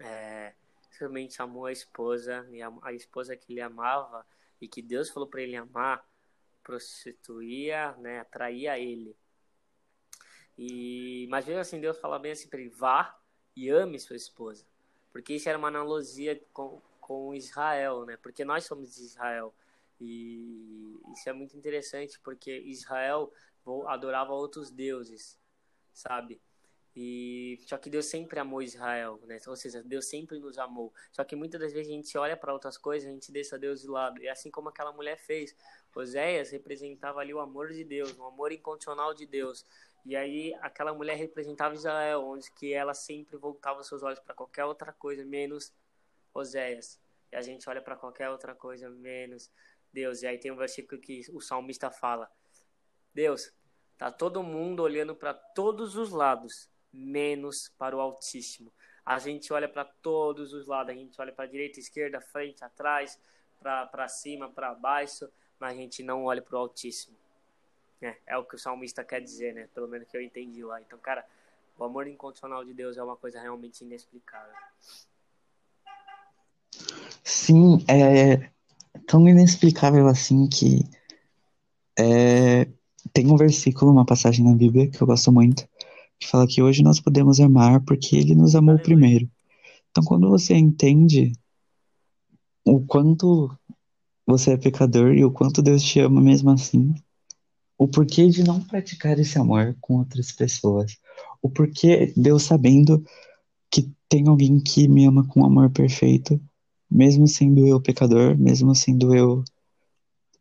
[0.00, 0.52] é,
[0.98, 4.26] realmente amou a esposa e a, a, esposa que ele amava
[4.60, 6.04] e que Deus falou para ele amar
[6.62, 8.20] prostituía, né?
[8.20, 9.16] Atraía ele.
[10.58, 13.16] E mesmo assim Deus fala bem assim para ele vá
[13.56, 14.64] e ame sua esposa,
[15.12, 18.16] porque isso era uma analogia com com Israel, né?
[18.16, 19.54] Porque nós somos de Israel.
[20.00, 23.30] E isso é muito interessante porque Israel
[23.86, 25.38] adorava outros deuses,
[25.92, 26.40] sabe?
[26.96, 29.38] E só que Deus sempre amou Israel, né?
[29.46, 30.94] Ou seja, Deus sempre nos amou.
[31.12, 33.82] Só que muitas das vezes a gente olha para outras coisas, a gente deixa Deus
[33.82, 34.22] de lado.
[34.22, 35.54] E assim como aquela mulher fez,
[35.94, 39.66] Oséias representava ali o amor de Deus, o amor incondicional de Deus.
[40.04, 44.64] E aí aquela mulher representava Israel, onde que ela sempre voltava seus olhos para qualquer
[44.64, 45.72] outra coisa menos
[46.34, 47.00] Oséias.
[47.32, 49.50] E a gente olha para qualquer outra coisa menos
[49.92, 50.22] Deus.
[50.22, 52.30] E aí tem um versículo que o salmista fala:
[53.14, 53.52] Deus,
[53.96, 58.72] tá todo mundo olhando para todos os lados, menos para o Altíssimo.
[59.06, 63.20] A gente olha para todos os lados, a gente olha para direita, esquerda, frente, atrás,
[63.60, 67.23] para cima, para baixo, mas a gente não olha para o Altíssimo.
[68.00, 69.68] É, é o que o salmista quer dizer, né?
[69.74, 70.80] Pelo menos que eu entendi lá.
[70.80, 71.24] Então, cara,
[71.78, 74.54] o amor incondicional de Deus é uma coisa realmente inexplicável.
[77.22, 78.50] Sim, é,
[79.06, 80.84] tão inexplicável assim que
[81.98, 82.66] é,
[83.12, 85.68] tem um versículo, uma passagem na Bíblia que eu gosto muito,
[86.18, 89.28] que fala que hoje nós podemos amar porque ele nos amou primeiro.
[89.90, 91.32] Então, quando você entende
[92.64, 93.56] o quanto
[94.26, 96.94] você é pecador e o quanto Deus te ama mesmo assim,
[97.76, 100.96] o porquê de não praticar esse amor com outras pessoas,
[101.42, 103.04] o porquê Deus sabendo
[103.70, 106.40] que tem alguém que me ama com amor perfeito,
[106.90, 109.42] mesmo sendo eu pecador, mesmo sendo eu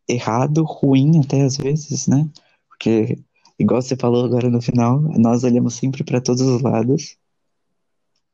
[0.07, 2.29] errado, ruim até às vezes, né?
[2.67, 3.17] Porque,
[3.57, 7.17] igual você falou agora no final, nós olhamos sempre para todos os lados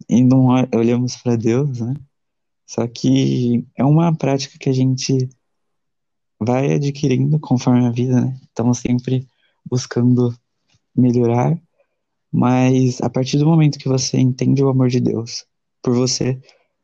[0.09, 1.93] e não olhamos para Deus, né?
[2.65, 5.29] Só que é uma prática que a gente
[6.39, 8.39] vai adquirindo conforme a vida, né?
[8.43, 9.27] Estamos sempre
[9.65, 10.33] buscando
[10.95, 11.59] melhorar,
[12.31, 15.45] mas a partir do momento que você entende o amor de Deus
[15.81, 16.39] por você,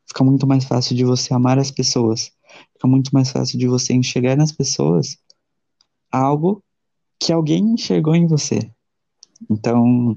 [0.06, 2.32] fica muito mais fácil de você amar as pessoas.
[2.72, 5.16] Fica muito mais fácil de você enxergar nas pessoas
[6.10, 6.62] algo
[7.18, 8.70] que alguém enxergou em você.
[9.50, 10.16] Então,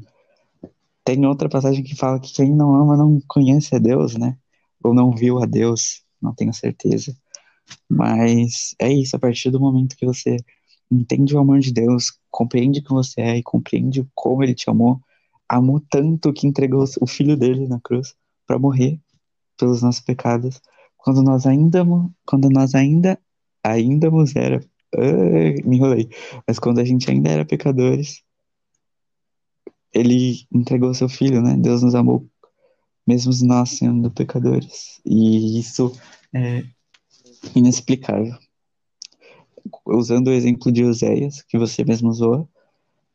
[1.03, 4.37] tem outra passagem que fala que quem não ama não conhece a Deus, né?
[4.83, 7.15] Ou não viu a Deus, não tenho certeza.
[7.89, 10.37] Mas é isso, a partir do momento que você
[10.91, 14.99] entende o amor de Deus, compreende quem você é e compreende como ele te amou,
[15.47, 18.99] amou tanto que entregou o filho dele na cruz para morrer
[19.57, 20.61] pelos nossos pecados,
[20.97, 21.85] quando nós ainda,
[22.25, 23.19] quando nós ainda,
[23.63, 24.63] ainda era,
[25.65, 26.09] me enrolei,
[26.47, 28.23] mas quando a gente ainda era pecadores,
[29.93, 31.55] ele entregou seu filho, né?
[31.57, 32.25] Deus nos amou,
[33.05, 35.93] mesmo nós sendo pecadores, e isso
[36.33, 36.63] é
[37.55, 38.35] inexplicável.
[39.85, 42.47] Usando o exemplo de Oséias, que você mesmo usou,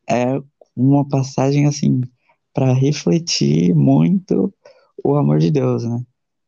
[0.09, 0.41] é
[0.77, 2.03] uma passagem assim
[2.53, 4.53] para refletir muito
[5.03, 6.05] o amor de Deus, né?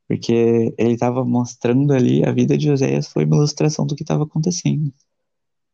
[0.07, 4.25] Porque ele estava mostrando ali, a vida de Oséias foi uma ilustração do que estava
[4.25, 4.93] acontecendo.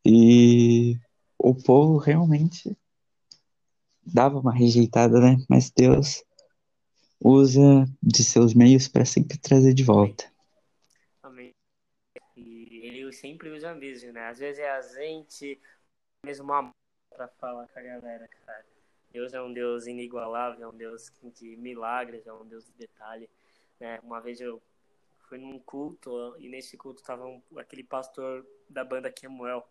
[0.05, 0.97] E
[1.37, 2.75] o povo realmente
[4.05, 5.37] dava uma rejeitada, né?
[5.47, 6.23] Mas Deus
[7.23, 10.32] usa de seus meios para sempre trazer de volta.
[13.23, 14.27] Sempre usa mesmo, né?
[14.27, 15.57] Às vezes é a gente
[16.25, 16.73] mesmo amor
[17.09, 18.65] para falar com a galera, cara.
[19.13, 23.29] Deus é um Deus inigualável, é um Deus de milagres, é um Deus de detalhe.
[23.79, 23.97] Né?
[24.03, 24.61] Uma vez eu
[25.29, 29.65] fui num culto e nesse culto tava um, aquele pastor da banda Kemuel,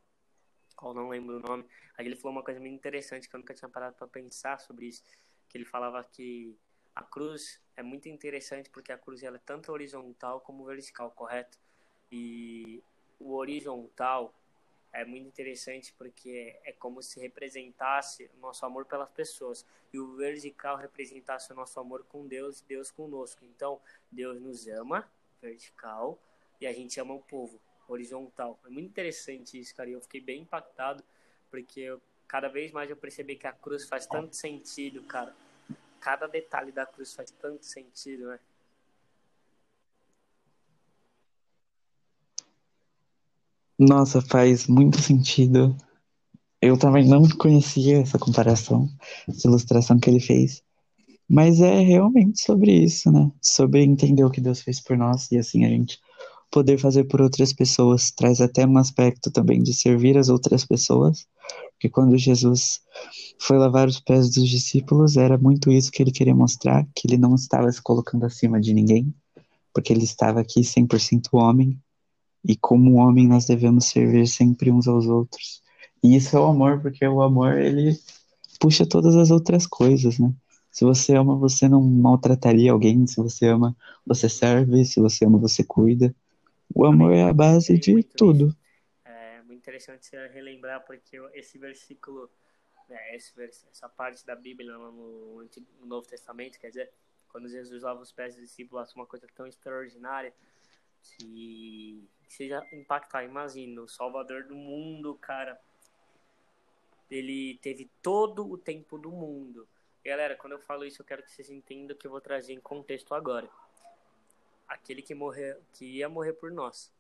[0.75, 1.67] qual não lembro o nome.
[1.99, 4.87] Aí ele falou uma coisa muito interessante que eu nunca tinha parado para pensar sobre
[4.87, 5.05] isso,
[5.47, 6.57] que ele falava que
[6.95, 11.59] a cruz é muito interessante porque a cruz ela é tanto horizontal como vertical, correto?
[12.11, 12.83] E
[13.25, 14.35] o horizontal
[14.93, 20.17] é muito interessante porque é como se representasse o nosso amor pelas pessoas e o
[20.17, 23.45] vertical representasse o nosso amor com Deus e Deus conosco.
[23.45, 23.81] Então,
[24.11, 25.09] Deus nos ama,
[25.41, 26.19] vertical,
[26.61, 27.59] e a gente ama o povo,
[27.89, 28.59] horizontal.
[28.67, 31.03] É muito interessante isso, cara, e eu fiquei bem impactado
[31.51, 32.01] porque eu
[32.33, 35.35] cada vez mais eu percebi que a cruz faz tanto sentido, cara.
[36.01, 38.41] Cada detalhe da cruz faz tanto sentido, né?
[43.85, 45.77] Nossa, faz muito sentido.
[46.61, 48.89] Eu também não conhecia essa comparação,
[49.29, 50.63] essa ilustração que ele fez.
[51.29, 53.29] Mas é realmente sobre isso, né?
[53.43, 55.99] Sobre entender o que Deus fez por nós e assim a gente
[56.49, 58.13] poder fazer por outras pessoas.
[58.13, 61.27] Traz até um aspecto também de servir as outras pessoas,
[61.73, 62.83] porque quando Jesus
[63.37, 67.19] foi lavar os pés dos discípulos, era muito isso que ele queria mostrar, que ele
[67.19, 69.13] não estava se colocando acima de ninguém,
[69.75, 71.77] porque ele estava aqui 100% homem,
[72.45, 75.63] e como homem nós devemos servir sempre uns aos outros.
[76.03, 77.97] E isso é o amor, porque o amor ele
[78.59, 80.33] puxa todas as outras coisas, né?
[80.73, 83.07] Se você ama, você não maltrataria alguém.
[83.07, 83.77] Se você ama,
[84.07, 84.85] você serve.
[84.87, 86.15] Se você ama, você cuida.
[86.75, 88.57] O amor é a base de tudo.
[89.05, 92.31] É muito interessante você relembrar, porque esse versículo,
[92.89, 93.33] né, esse,
[93.71, 96.91] essa parte da Bíblia no, no Novo Testamento, quer dizer,
[97.29, 100.33] quando Jesus lava os pés dos discípulos, uma coisa tão extraordinária
[101.03, 103.25] que seja impactar.
[103.25, 105.61] Imagina, o Salvador do mundo, cara.
[107.11, 109.69] Ele teve todo o tempo do mundo.
[110.05, 112.61] Galera, quando eu falo isso, eu quero que vocês entendam que eu vou trazer em
[112.61, 113.49] contexto agora.
[114.67, 116.93] Aquele que morrer, que ia morrer por nós,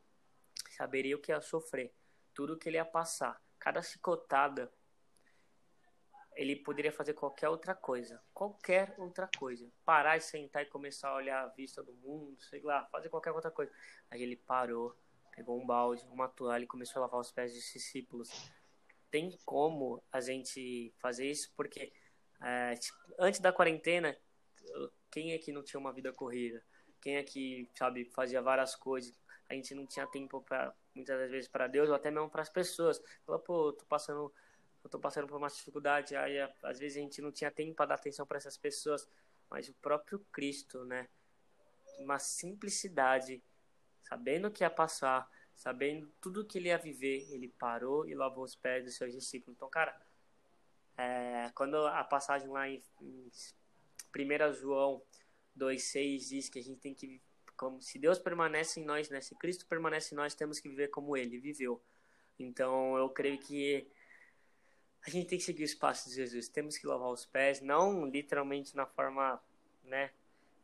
[0.70, 1.90] saberia o que ia sofrer,
[2.34, 4.70] tudo o que ele ia passar, cada chicotada,
[6.36, 11.16] ele poderia fazer qualquer outra coisa, qualquer outra coisa, parar e sentar e começar a
[11.16, 13.72] olhar a vista do mundo, sei lá, fazer qualquer outra coisa.
[14.10, 14.96] Aí ele parou,
[15.34, 18.28] pegou um balde, uma toalha e começou a lavar os pés dos discípulos.
[19.10, 21.52] Tem como a gente fazer isso?
[21.56, 21.92] Porque
[22.42, 22.74] é,
[23.18, 24.16] antes da quarentena,
[25.10, 26.62] quem é que não tinha uma vida corrida?
[27.00, 29.18] Quem é que, sabe, fazia várias coisas?
[29.48, 32.42] A gente não tinha tempo para muitas das vezes para Deus ou até mesmo para
[32.42, 33.02] as pessoas.
[33.26, 34.32] Fala, pô, eu tô passando,
[34.84, 37.86] eu tô passando por uma dificuldade, aí às vezes a gente não tinha tempo para
[37.86, 39.08] dar atenção para essas pessoas,
[39.50, 41.08] mas o próprio Cristo, né?
[41.98, 43.42] Uma simplicidade
[44.12, 48.44] sabendo o que ia passar, sabendo tudo que ele ia viver, ele parou e lavou
[48.44, 49.56] os pés dos seus discípulos.
[49.56, 49.98] Então, cara,
[50.98, 53.30] é, quando a passagem lá em, em
[54.14, 55.02] 1 João
[55.56, 57.22] 2,6 diz que a gente tem que,
[57.56, 59.22] como se Deus permanece em nós, né?
[59.22, 61.82] Se Cristo permanece em nós, temos que viver como Ele viveu.
[62.38, 63.90] Então, eu creio que
[65.06, 66.48] a gente tem que seguir os passos de Jesus.
[66.48, 69.42] Temos que lavar os pés, não literalmente na forma,
[69.84, 70.10] né?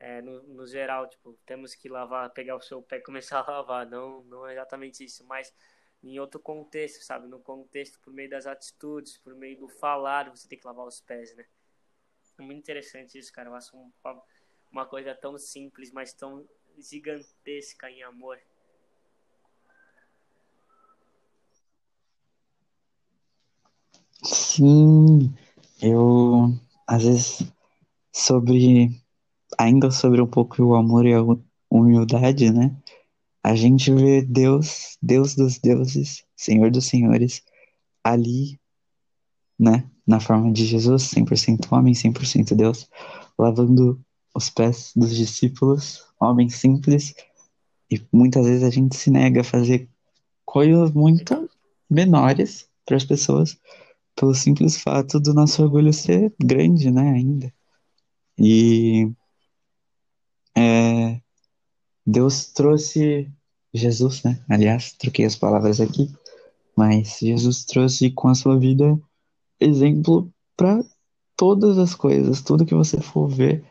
[0.01, 3.51] É, no, no, geral, tipo, temos que lavar, pegar o seu pé e começar a
[3.51, 3.87] lavar.
[3.87, 5.53] Não, não é exatamente isso, mas
[6.03, 7.27] em outro contexto, sabe?
[7.27, 11.01] No contexto, por meio das atitudes, por meio do falar, você tem que lavar os
[11.01, 11.45] pés, né?
[12.39, 13.49] É muito interessante isso, cara.
[13.49, 14.23] Eu acho uma,
[14.71, 18.39] uma coisa tão simples, mas tão gigantesca em amor.
[24.23, 25.35] Sim,
[25.81, 26.53] eu
[26.87, 27.53] às vezes
[28.13, 28.91] sobre
[29.59, 31.21] ainda sobre um pouco o amor e a
[31.69, 32.75] humildade, né?
[33.43, 37.43] A gente vê Deus, Deus dos deuses, Senhor dos senhores,
[38.05, 38.61] ali,
[39.59, 39.91] né?
[40.07, 42.89] Na forma de Jesus, 100% homem, 100% Deus,
[43.39, 44.01] lavando
[44.35, 47.15] os pés dos discípulos, homens simples,
[47.91, 49.89] e muitas vezes a gente se nega a fazer
[50.45, 51.49] coisas muito
[51.91, 53.59] menores para as pessoas,
[54.15, 57.53] pelo simples fato do nosso orgulho ser grande, né, ainda.
[58.39, 59.11] E
[60.59, 61.21] é,
[62.07, 63.31] Deus trouxe
[63.73, 64.43] Jesus, né?
[64.49, 66.11] Aliás, troquei as palavras aqui,
[66.77, 68.99] mas Jesus trouxe com a sua vida
[69.61, 70.83] exemplo para
[71.37, 73.65] todas as coisas, tudo que você for ver.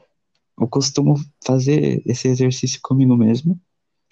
[0.59, 3.59] Eu costumo fazer esse exercício comigo mesmo,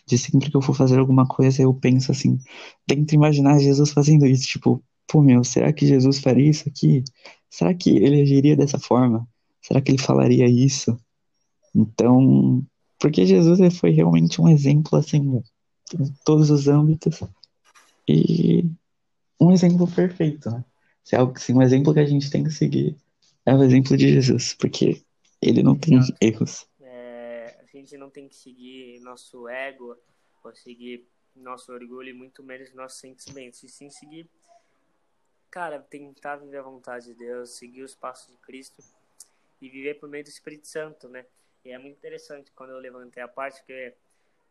[0.08, 2.38] de sempre que eu for fazer alguma coisa, eu penso assim,
[2.86, 7.04] tento imaginar Jesus fazendo isso, tipo, pô meu, será que Jesus faria isso aqui?
[7.50, 9.28] Será que ele agiria dessa forma?
[9.62, 10.96] Será que ele falaria isso?
[11.76, 12.66] Então,
[12.98, 15.44] porque Jesus foi realmente um exemplo, assim,
[15.94, 17.22] em todos os âmbitos.
[18.08, 18.64] E
[19.40, 20.64] um exemplo perfeito, né?
[21.04, 22.96] Se é algo, assim, um exemplo que a gente tem que seguir
[23.46, 25.04] é o exemplo de Jesus, porque
[25.42, 26.18] ele não tem Exato.
[26.20, 26.68] erros.
[26.82, 29.96] É, a gente não tem que seguir nosso ego,
[30.44, 34.28] ou seguir nosso orgulho, e muito menos nossos sentimentos, e sim seguir,
[35.52, 38.84] cara, tentar viver a vontade de Deus, seguir os passos de Cristo
[39.62, 41.26] e viver por meio do Espírito Santo, né?
[41.66, 43.94] E é muito interessante quando eu levantei a parte, que,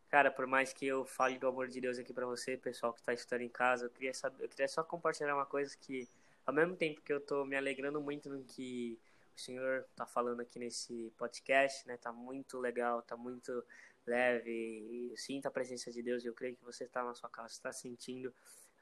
[0.09, 2.99] cara, por mais que eu fale do amor de Deus aqui para você, pessoal que
[2.99, 6.09] está estudando em casa, eu queria, saber, eu queria só compartilhar uma coisa que,
[6.45, 8.99] ao mesmo tempo que eu tô me alegrando muito no que
[9.33, 11.95] o senhor tá falando aqui nesse podcast, né?
[11.95, 13.63] Tá muito legal, tá muito
[14.05, 17.53] leve, e sinto a presença de Deus, eu creio que você está na sua casa,
[17.53, 18.33] está sentindo,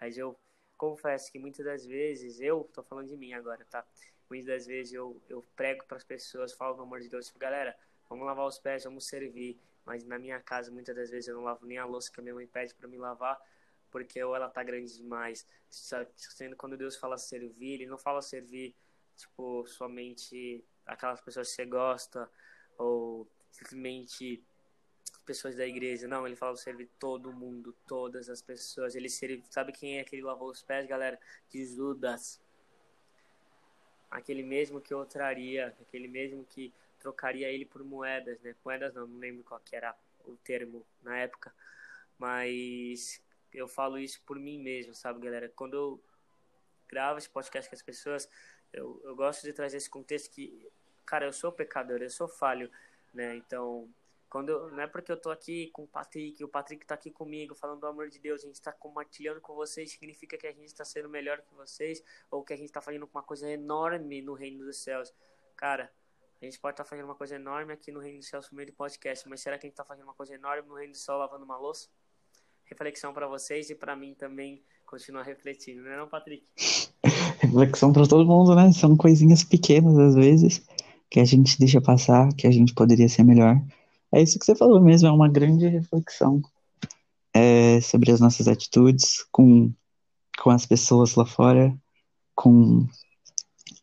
[0.01, 0.35] mas eu
[0.75, 3.85] confesso que muitas das vezes, eu tô falando de mim agora, tá?
[4.27, 7.39] Muitas das vezes eu, eu prego para as pessoas, falo pelo amor de Deus, tipo,
[7.39, 7.77] galera,
[8.13, 9.59] vamos lavar os pés, vamos servir.
[9.85, 12.23] Mas na minha casa, muitas das vezes eu não lavo nem a louça que a
[12.23, 13.39] minha mãe pede para me lavar,
[13.91, 15.45] porque ou ela tá grande demais.
[15.69, 18.73] Sendo quando Deus fala servir, ele não fala servir,
[19.17, 22.29] tipo, somente aquelas pessoas que você gosta,
[22.77, 24.41] ou simplesmente
[25.25, 26.07] pessoas da igreja.
[26.07, 28.95] Não, ele fala serve todo mundo, todas as pessoas.
[28.95, 31.19] Ele serve, sabe quem é aquele lavou os pés, galera?
[31.49, 32.41] De Judas.
[34.09, 36.71] Aquele mesmo que eu traria, aquele mesmo que
[37.03, 38.55] trocaria ele por moedas, né?
[38.63, 39.93] Moedas não, não lembro qual que era
[40.25, 41.53] o termo na época.
[42.17, 43.21] Mas
[43.53, 45.49] eu falo isso por mim mesmo, sabe, galera?
[45.49, 46.03] Quando eu
[46.87, 48.29] gravo esse podcast com as pessoas,
[48.71, 50.71] eu, eu gosto de trazer esse contexto que,
[51.05, 52.71] cara, eu sou pecador, eu sou falho,
[53.13, 53.35] né?
[53.35, 53.89] Então,
[54.29, 57.11] quando eu, não é porque eu tô aqui com o Patrick, o Patrick tá aqui
[57.11, 60.53] comigo, falando do amor de Deus, a gente tá compartilhando com vocês, significa que a
[60.53, 62.01] gente está sendo melhor que vocês,
[62.31, 65.13] ou que a gente tá fazendo uma coisa enorme no reino dos céus.
[65.55, 65.91] Cara,
[66.45, 68.73] a gente pode estar tá fazendo uma coisa enorme aqui no reino no meio do
[68.73, 71.17] podcast, mas será que a gente tá fazendo uma coisa enorme no reino do céu
[71.17, 71.87] lavando uma louça?
[72.65, 76.45] Reflexão para vocês e para mim também continuar refletindo, não é não, Patrick?
[77.39, 78.71] Reflexão para todo mundo, né?
[78.71, 80.65] São coisinhas pequenas às vezes
[81.09, 83.57] que a gente deixa passar, que a gente poderia ser melhor
[84.13, 86.39] é isso que você falou mesmo, é uma grande reflexão
[87.33, 89.73] é, sobre as nossas atitudes com,
[90.37, 91.75] com as pessoas lá fora,
[92.35, 92.87] com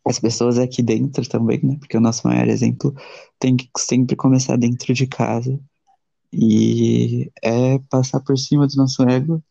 [0.05, 1.77] as pessoas aqui dentro também, né?
[1.79, 2.93] Porque o nosso maior exemplo
[3.39, 5.59] tem que sempre começar dentro de casa
[6.33, 9.43] e é passar por cima do nosso ego.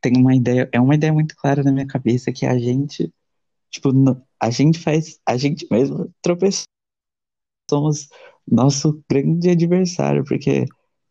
[0.00, 3.12] Tem uma ideia, é uma ideia muito clara na minha cabeça que a gente,
[3.70, 3.90] tipo,
[4.40, 6.64] a gente faz, a gente mesmo tropeçou.
[7.70, 8.08] Somos
[8.46, 10.66] nosso grande adversário, porque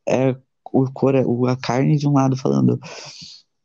[0.07, 0.35] é
[0.73, 2.79] o, a carne de um lado falando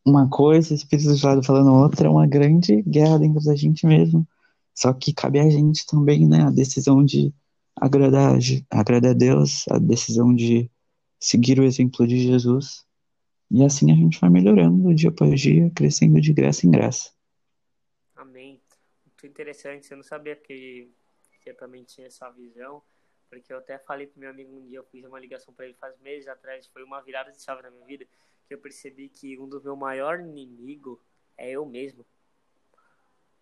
[0.04, 3.86] uma coisa, o espírito de lado falando outra, é uma grande guerra dentro da gente
[3.86, 4.26] mesmo.
[4.76, 7.32] Só que cabe a gente também, né, a decisão de
[7.74, 8.38] agradar,
[8.70, 10.70] agradar a Deus, a decisão de
[11.18, 12.86] seguir o exemplo de Jesus.
[13.50, 17.10] E assim a gente vai melhorando dia após dia, crescendo de graça em graça.
[18.14, 18.60] Amém.
[19.04, 19.90] Muito interessante.
[19.90, 20.90] Eu não sabia que,
[21.46, 22.82] eu também tinha essa visão.
[23.30, 25.74] Porque eu até falei pro meu amigo um dia, eu fiz uma ligação para ele
[25.74, 28.06] faz meses atrás, foi uma virada de chave na minha vida,
[28.46, 30.98] que eu percebi que um dos meus maiores inimigos
[31.36, 32.06] é eu mesmo.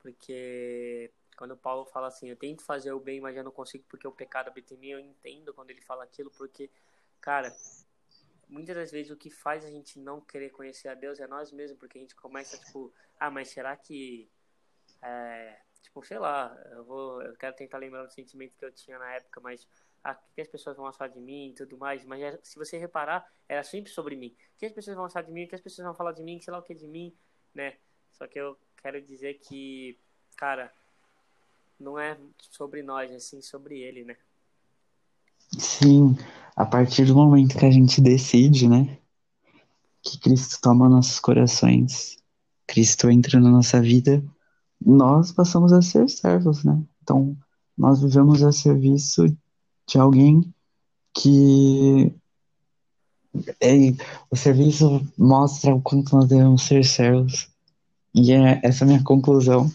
[0.01, 4.07] Porque quando Paulo fala assim, eu tento fazer o bem, mas já não consigo porque
[4.07, 6.71] o pecado habita em mim, eu entendo quando ele fala aquilo, porque,
[7.21, 7.55] cara,
[8.49, 11.53] muitas das vezes o que faz a gente não querer conhecer a Deus é nós
[11.53, 14.29] mesmos, porque a gente começa, tipo, ah, mas será que
[15.03, 17.23] é, Tipo, sei lá, eu vou.
[17.23, 19.69] Eu quero tentar lembrar do sentimento que eu tinha na época, mas
[20.03, 22.05] ah, o que as pessoas vão achar de mim e tudo mais.
[22.07, 24.35] Mas é, se você reparar, era sempre sobre mim.
[24.55, 26.23] O que as pessoas vão achar de mim, o que as pessoas vão falar de
[26.23, 27.15] mim, sei lá o que de mim,
[27.55, 27.77] né?
[28.13, 29.99] Só que eu quero dizer que,
[30.37, 30.73] cara,
[31.79, 32.17] não é
[32.51, 34.17] sobre nós, é sim sobre ele, né?
[35.59, 36.17] Sim,
[36.57, 38.99] a partir do momento que a gente decide, né?
[40.03, 42.17] Que Cristo toma nossos corações,
[42.67, 44.23] Cristo entra na nossa vida,
[44.85, 46.83] nós passamos a ser servos, né?
[47.03, 47.37] Então,
[47.77, 49.27] nós vivemos a serviço
[49.87, 50.55] de alguém
[51.13, 52.15] que
[53.61, 53.77] é,
[54.31, 57.49] o serviço mostra o quanto nós devemos ser servos.
[58.15, 59.71] E é essa minha conclusão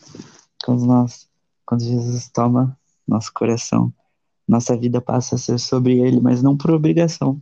[0.63, 1.27] quando nós,
[1.69, 2.75] quando Jesus toma
[3.07, 3.93] nosso coração,
[4.47, 7.39] nossa vida passa a ser sobre ele, mas não por obrigação,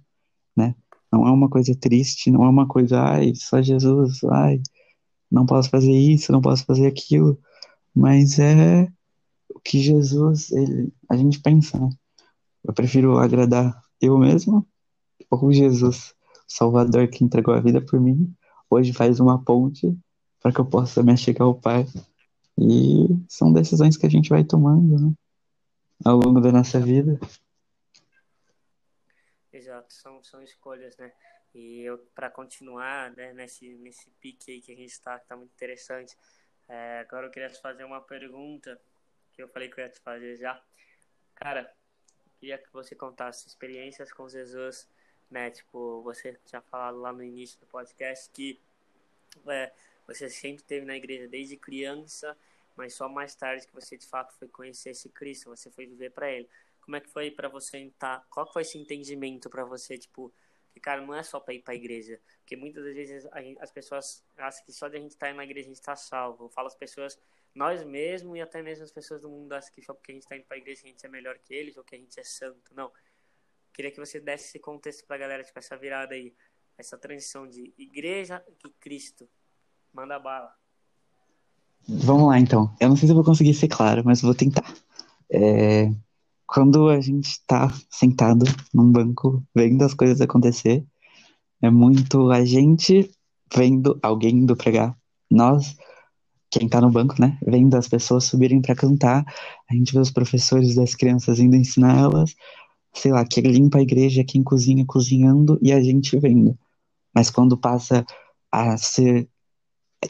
[0.56, 0.76] né?
[1.10, 4.62] Não é uma coisa triste, não é uma coisa, ai, só Jesus, ai,
[5.32, 7.40] não posso fazer isso, não posso fazer aquilo
[7.98, 8.88] mas é
[9.50, 11.90] o que Jesus, ele, a gente pensa, né?
[12.64, 14.68] Eu prefiro agradar eu mesmo
[15.32, 16.14] ou Jesus,
[16.48, 18.32] Salvador que entregou a vida por mim,
[18.70, 19.98] hoje faz uma ponte
[20.40, 21.88] para que eu possa me achegar ao Pai.
[22.60, 25.14] E são decisões que a gente vai tomando, né?
[26.04, 27.20] Ao longo da nossa vida.
[29.52, 31.12] Exato, são, são escolhas, né?
[31.54, 35.36] E eu, para continuar né, nesse, nesse pique aí que a gente está, que tá
[35.36, 36.16] muito interessante,
[36.68, 38.80] é, agora eu queria te fazer uma pergunta
[39.34, 40.62] que eu falei que eu ia te fazer já.
[41.34, 41.72] Cara,
[42.40, 44.88] queria que você contasse experiências com Jesus,
[45.30, 45.50] né?
[45.50, 48.60] Tipo, você tinha falado lá no início do podcast que
[49.48, 49.72] é,
[50.08, 52.38] você sempre esteve na igreja desde criança,
[52.76, 56.12] mas só mais tarde que você de fato foi conhecer esse Cristo, você foi viver
[56.12, 56.50] para ele.
[56.82, 58.26] Como é que foi para você entrar?
[58.30, 60.34] Qual foi esse entendimento para você, tipo,
[60.78, 62.22] que, cara, não é só para ir para a igreja.
[62.40, 65.34] Porque muitas das vezes gente, as pessoas acham que só de a gente estar tá
[65.34, 66.46] na igreja a gente está salvo.
[66.46, 67.20] Eu falo as pessoas,
[67.54, 70.24] nós mesmos e até mesmo as pessoas do mundo acham que só porque a gente
[70.24, 72.20] está indo para a igreja a gente é melhor que eles ou que a gente
[72.20, 72.74] é santo.
[72.74, 72.92] Não.
[73.74, 76.34] Queria que você desse esse contexto para a galera, tipo, essa virada aí,
[76.78, 79.30] essa transição de igreja e Cristo.
[79.98, 80.52] Manda bala.
[81.90, 82.72] vamos lá então.
[82.80, 84.72] Eu não sei se vou conseguir ser claro, mas vou tentar.
[85.28, 85.90] É,
[86.46, 90.86] quando a gente está sentado num banco vendo as coisas acontecer,
[91.64, 93.10] é muito a gente
[93.52, 94.96] vendo alguém indo pregar,
[95.32, 95.76] nós,
[96.52, 99.26] quem está no banco, né, vendo as pessoas subirem para cantar,
[99.68, 102.36] a gente vê os professores das crianças indo ensinar elas,
[102.94, 106.56] sei lá, quem limpa a igreja, quem cozinha cozinhando e a gente vendo.
[107.16, 108.06] Mas quando passa
[108.52, 109.28] a ser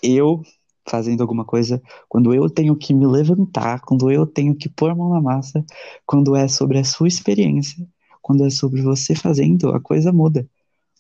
[0.01, 0.41] eu
[0.89, 4.95] fazendo alguma coisa, quando eu tenho que me levantar, quando eu tenho que pôr a
[4.95, 5.65] mão na massa,
[6.05, 7.85] quando é sobre a sua experiência,
[8.21, 10.47] quando é sobre você fazendo, a coisa muda.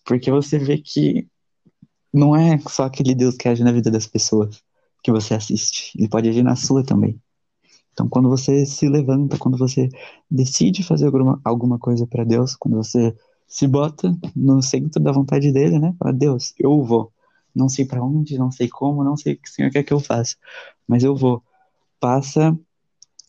[0.05, 1.27] Porque você vê que
[2.13, 4.61] não é só aquele Deus que age na vida das pessoas
[5.03, 7.19] que você assiste, ele pode agir na sua também.
[7.93, 9.89] Então, quando você se levanta, quando você
[10.29, 13.15] decide fazer alguma, alguma coisa para Deus, quando você
[13.47, 15.95] se bota no centro da vontade dele, né?
[15.97, 17.11] Para Deus, eu vou.
[17.55, 19.93] Não sei para onde, não sei como, não sei o que o Senhor quer que
[19.93, 20.35] eu faça,
[20.87, 21.43] mas eu vou.
[21.99, 22.57] Passa,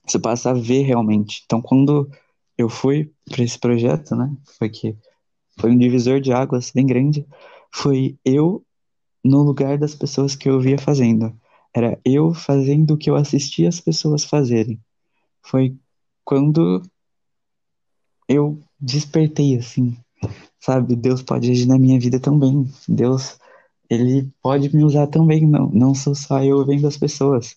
[0.07, 1.43] você passa a ver realmente.
[1.47, 2.11] Então, quando
[2.57, 4.31] eu fui para esse projeto, né?
[4.59, 4.97] Foi que
[5.59, 7.27] foi um divisor de águas bem grande.
[7.73, 8.65] Foi eu
[9.25, 11.35] no lugar das pessoas que eu via fazendo.
[11.75, 14.81] Era eu fazendo o que eu assistia as pessoas fazerem.
[15.43, 15.77] Foi
[16.25, 16.83] quando
[18.29, 19.97] eu despertei assim,
[20.61, 20.95] sabe?
[20.95, 22.71] Deus pode agir na minha vida também.
[22.89, 23.39] Deus,
[23.91, 25.47] ele pode me usar também.
[25.47, 27.57] Não, não sou só eu vendo as pessoas.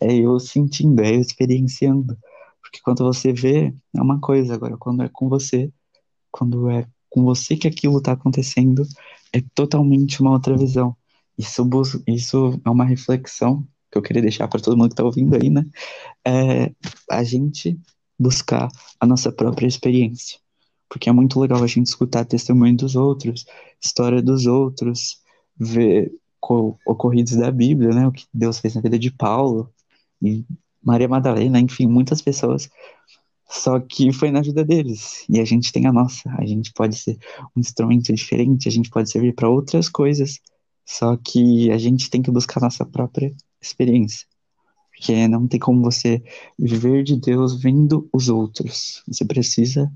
[0.00, 2.16] É eu sentindo, é eu experienciando.
[2.60, 4.54] Porque quando você vê, é uma coisa.
[4.54, 5.72] Agora, quando é com você,
[6.30, 8.84] quando é com você que aquilo está acontecendo,
[9.32, 10.96] é totalmente uma outra visão.
[11.38, 11.62] Isso,
[12.06, 15.48] isso é uma reflexão que eu queria deixar para todo mundo que está ouvindo aí,
[15.48, 15.64] né?
[16.26, 16.72] É
[17.10, 17.78] a gente
[18.18, 20.38] buscar a nossa própria experiência.
[20.88, 23.44] Porque é muito legal a gente escutar testemunho dos outros,
[23.80, 25.20] história dos outros,
[25.56, 28.06] ver ocorridos da Bíblia, né?
[28.06, 29.72] O que Deus fez na vida de Paulo
[30.22, 30.44] e
[30.82, 32.68] Maria Madalena, enfim, muitas pessoas.
[33.48, 35.24] Só que foi na vida deles.
[35.28, 36.28] E a gente tem a nossa.
[36.38, 37.18] A gente pode ser
[37.56, 40.40] um instrumento diferente, a gente pode servir para outras coisas.
[40.84, 44.26] Só que a gente tem que buscar a nossa própria experiência.
[44.90, 46.22] Porque não tem como você
[46.58, 49.02] viver de Deus vendo os outros.
[49.08, 49.90] Você precisa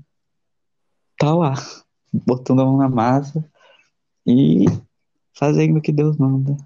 [1.19, 1.53] tá lá,
[2.13, 3.45] botando a mão na massa
[4.25, 4.65] e
[5.39, 6.57] fazendo o que Deus manda.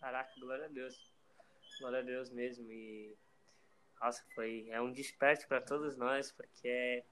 [0.00, 1.12] Caraca, glória a Deus.
[1.80, 2.70] Glória a Deus mesmo.
[2.70, 3.16] E
[4.00, 7.04] nossa, foi é um desperto para todos nós, porque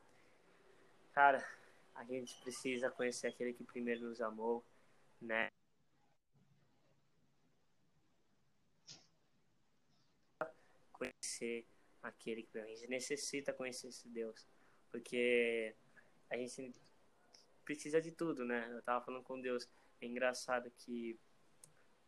[1.12, 1.44] cara,
[1.94, 4.64] a gente precisa conhecer aquele que primeiro nos amou,
[5.20, 5.48] né?
[10.92, 11.66] Conhecer
[12.02, 14.46] aquele que a gente necessita conhecer esse Deus
[14.92, 15.74] porque
[16.30, 16.74] a gente
[17.64, 18.68] precisa de tudo, né?
[18.72, 19.68] Eu tava falando com Deus,
[20.00, 21.18] é engraçado que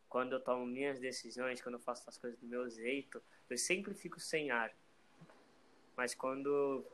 [0.09, 3.95] quando eu tomo minhas decisões, quando eu faço as coisas do meu jeito, eu sempre
[3.95, 4.73] fico sem ar.
[5.97, 6.85] Mas quando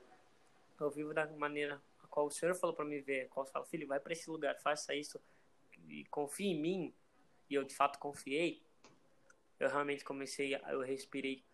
[0.78, 3.86] eu vivo da maneira a qual o Senhor falou para me ver, qual fala, filho,
[3.86, 5.20] vai para esse lugar, faça isso
[5.88, 6.94] e confie em mim,
[7.48, 8.62] e eu de fato confiei,
[9.58, 11.44] eu realmente comecei, eu respirei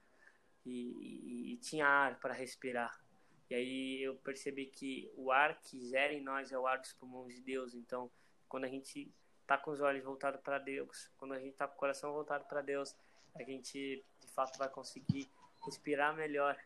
[0.65, 3.06] e, e, e tinha ar para respirar.
[3.49, 6.93] E aí eu percebi que o ar que gera em nós é o ar dos
[6.93, 7.75] pulmões de Deus.
[7.75, 8.11] Então,
[8.49, 11.75] quando a gente está com os olhos voltados para Deus, quando a gente está com
[11.75, 12.97] o coração voltado para Deus,
[13.35, 15.29] a gente de fato vai conseguir
[15.65, 16.59] respirar melhor,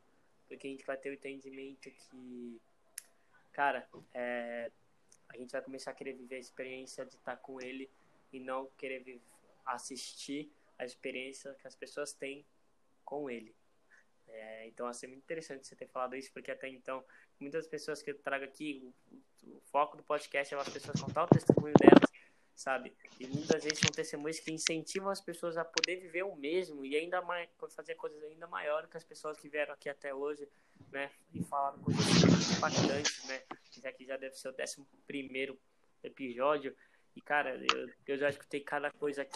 [0.49, 2.61] porque a gente vai ter o entendimento que,
[3.53, 4.71] cara, é,
[5.29, 7.91] a gente vai começar a querer viver a experiência de estar tá com Ele
[8.33, 9.21] e não querer
[9.67, 12.45] assistir a experiência que as pessoas têm
[13.05, 13.55] com Ele.
[14.33, 17.05] É, então, assim, é muito interessante você ter falado isso, porque até então,
[17.39, 18.83] muitas pessoas que eu trago aqui,
[19.43, 22.11] o, o foco do podcast é as pessoas contar o testemunho delas,
[22.55, 22.93] sabe?
[23.19, 26.97] E muitas vezes são testemunhos que incentivam as pessoas a poder viver o mesmo e
[26.97, 30.47] ainda mais, fazer coisas ainda maiores que as pessoas que vieram aqui até hoje,
[30.93, 31.11] né?
[31.35, 33.43] E falaram coisas muito impactantes, né?
[33.83, 35.59] Já que já deve ser o décimo primeiro
[36.03, 36.77] episódio.
[37.17, 39.35] E, cara, eu, eu já escutei cada coisa aqui,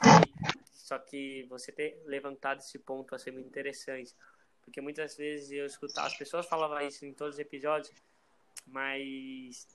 [0.72, 4.14] só que você ter levantado esse ponto vai ser muito interessante.
[4.64, 7.94] Porque muitas vezes eu escutava, as pessoas falavam isso em todos os episódios,
[8.66, 9.68] mas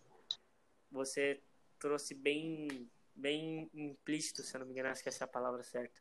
[0.92, 1.42] você
[1.78, 5.64] trouxe bem, bem implícito, se eu não me engano, acho que essa é a palavra
[5.64, 6.00] certa.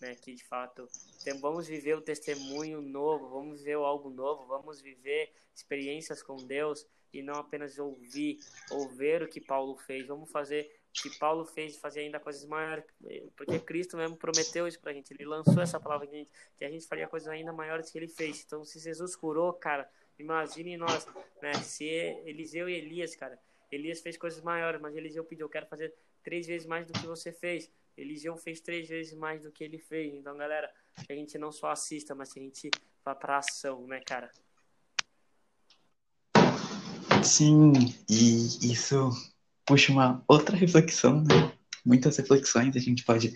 [0.00, 0.86] Né, que de fato
[1.24, 6.86] tem, vamos viver o testemunho novo, vamos viver algo novo, vamos viver experiências com Deus
[7.14, 8.38] e não apenas ouvir
[8.70, 10.06] ou ver o que Paulo fez.
[10.06, 10.70] Vamos fazer
[11.02, 12.84] que Paulo fez de fazer ainda coisas maiores,
[13.36, 16.64] porque Cristo mesmo prometeu isso pra gente, ele lançou essa palavra que a gente, que
[16.64, 18.42] a gente faria coisas ainda maiores que ele fez.
[18.46, 19.88] Então, se Jesus curou, cara,
[20.18, 21.06] imagine nós,
[21.42, 21.52] né?
[21.54, 23.38] Se Eliseu e Elias, cara,
[23.70, 27.06] Elias fez coisas maiores, mas Eliseu pediu, eu quero fazer três vezes mais do que
[27.06, 27.70] você fez.
[27.96, 30.14] Eliseu fez três vezes mais do que ele fez.
[30.14, 30.72] Então, galera,
[31.06, 32.70] que a gente não só assista, mas que a gente
[33.04, 34.30] vá pra ação, né, cara?
[37.24, 37.72] Sim,
[38.08, 39.10] e isso
[39.66, 41.52] puxa uma outra reflexão, né?
[41.84, 43.34] Muitas reflexões a gente pode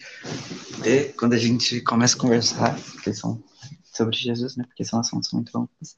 [0.83, 3.43] ter quando a gente começa a conversar, que são
[3.85, 4.65] sobre Jesus, né?
[4.65, 5.97] Porque são assuntos muito amplos,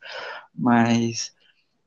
[0.54, 1.32] mas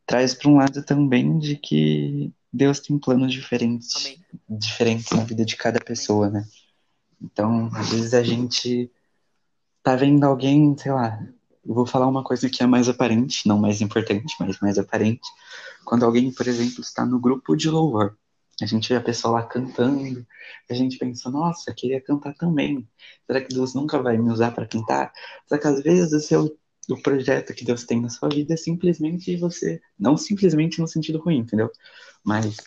[0.05, 4.19] traz para um lado também de que Deus tem planos diferentes, Amém.
[4.49, 6.47] diferentes na vida de cada pessoa, né?
[7.21, 8.91] Então, às vezes a gente
[9.83, 11.19] tá vendo alguém, sei lá,
[11.65, 15.27] eu vou falar uma coisa que é mais aparente, não mais importante, mas mais aparente.
[15.83, 18.15] Quando alguém, por exemplo, está no grupo de louvor,
[18.61, 20.25] a gente vê a pessoa lá cantando,
[20.69, 22.87] a gente pensa, nossa, queria cantar também.
[23.27, 25.11] Será que Deus nunca vai me usar para cantar?
[25.47, 26.57] Só que às vezes o seu
[26.89, 31.19] o projeto que Deus tem na sua vida é simplesmente você, não simplesmente no sentido
[31.19, 31.71] ruim, entendeu?
[32.23, 32.57] Mas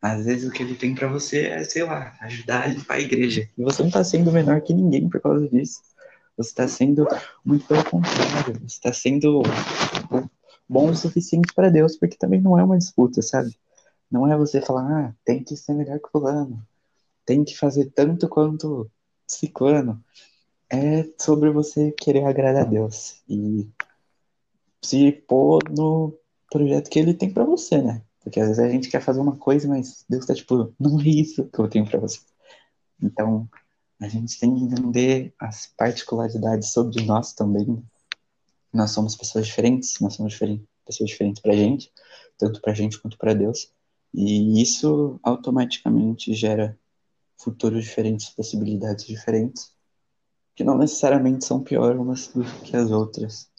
[0.00, 3.00] às vezes o que ele tem para você é, sei lá, ajudar a limpar a
[3.00, 3.48] igreja.
[3.56, 5.80] E você não tá sendo menor que ninguém por causa disso.
[6.36, 7.06] Você está sendo
[7.44, 8.54] muito pelo contrário.
[8.54, 9.42] Você está sendo
[10.68, 13.56] bom o suficiente para Deus, porque também não é uma disputa, sabe?
[14.12, 16.62] Não é você falar, ah, tem que ser melhor que fulano,
[17.24, 18.90] tem que fazer tanto quanto
[19.26, 20.04] ciclano.
[20.68, 23.66] É sobre você querer agradar a Deus e
[24.82, 26.14] se pôr no
[26.50, 28.02] projeto que ele tem para você, né?
[28.20, 31.04] Porque às vezes a gente quer fazer uma coisa, mas Deus tá tipo, não é
[31.04, 32.20] isso que eu tenho para você.
[33.02, 33.48] Então,
[33.98, 37.82] a gente tem que entender as particularidades sobre nós também.
[38.72, 41.90] Nós somos pessoas diferentes, nós somos diferentes, pessoas diferentes pra gente,
[42.36, 43.72] tanto pra gente quanto para Deus.
[44.14, 46.78] E isso automaticamente gera
[47.38, 49.74] futuros diferentes, possibilidades diferentes,
[50.54, 53.50] que não necessariamente são piores umas do que as outras.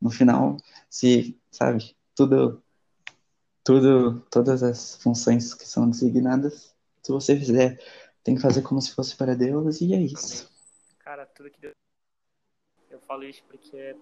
[0.00, 0.56] No final,
[0.90, 2.62] se, sabe, tudo,
[3.64, 7.82] tudo, todas as funções que são designadas, se você fizer,
[8.22, 10.50] tem que fazer como se fosse para Deus e é isso.
[10.98, 11.74] Cara, tudo que Deus...
[12.90, 13.96] Eu falo isso porque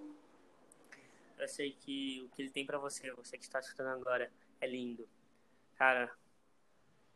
[1.39, 4.31] eu sei que o que ele tem para você, você que está escutando agora,
[4.61, 5.09] é lindo.
[5.81, 6.15] Cara,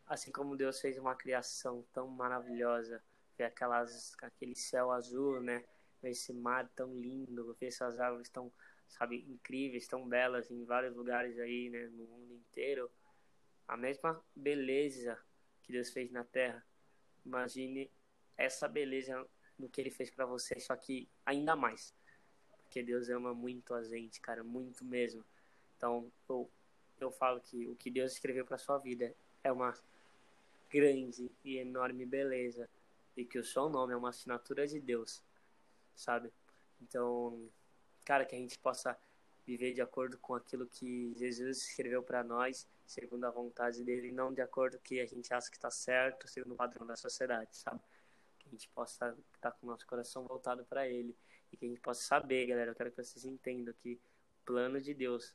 [0.07, 3.05] assim como Deus fez uma criação tão maravilhosa,
[3.37, 5.63] ver aquelas, aquele céu azul, né?
[6.01, 8.51] Ver esse mar tão lindo, ver essas árvores tão,
[8.89, 11.89] sabe, incríveis, tão belas em vários lugares aí, né?
[11.89, 12.91] No mundo inteiro.
[13.69, 15.23] A mesma beleza
[15.63, 16.65] que Deus fez na Terra.
[17.23, 17.91] Imagine
[18.35, 21.95] essa beleza no que Ele fez para você, só que ainda mais.
[22.63, 25.23] Porque Deus ama muito a gente, cara, muito mesmo.
[25.77, 26.51] Então, eu
[27.01, 29.75] eu falo que o que Deus escreveu para sua vida é uma
[30.71, 32.69] grande e enorme beleza
[33.17, 35.23] e que o seu nome é uma assinatura de Deus,
[35.95, 36.33] sabe?
[36.83, 37.49] Então,
[38.05, 38.99] cara, que a gente possa
[39.47, 44.33] viver de acordo com aquilo que Jesus escreveu para nós, segundo a vontade dele, não
[44.33, 46.97] de acordo com o que a gente acha que está certo, segundo o padrão da
[46.97, 47.81] sociedade, sabe?
[48.39, 51.15] Que a gente possa estar com o nosso coração voltado para ele
[51.53, 54.81] e que a gente possa saber, galera, eu quero que vocês entendam que o plano
[54.81, 55.35] de Deus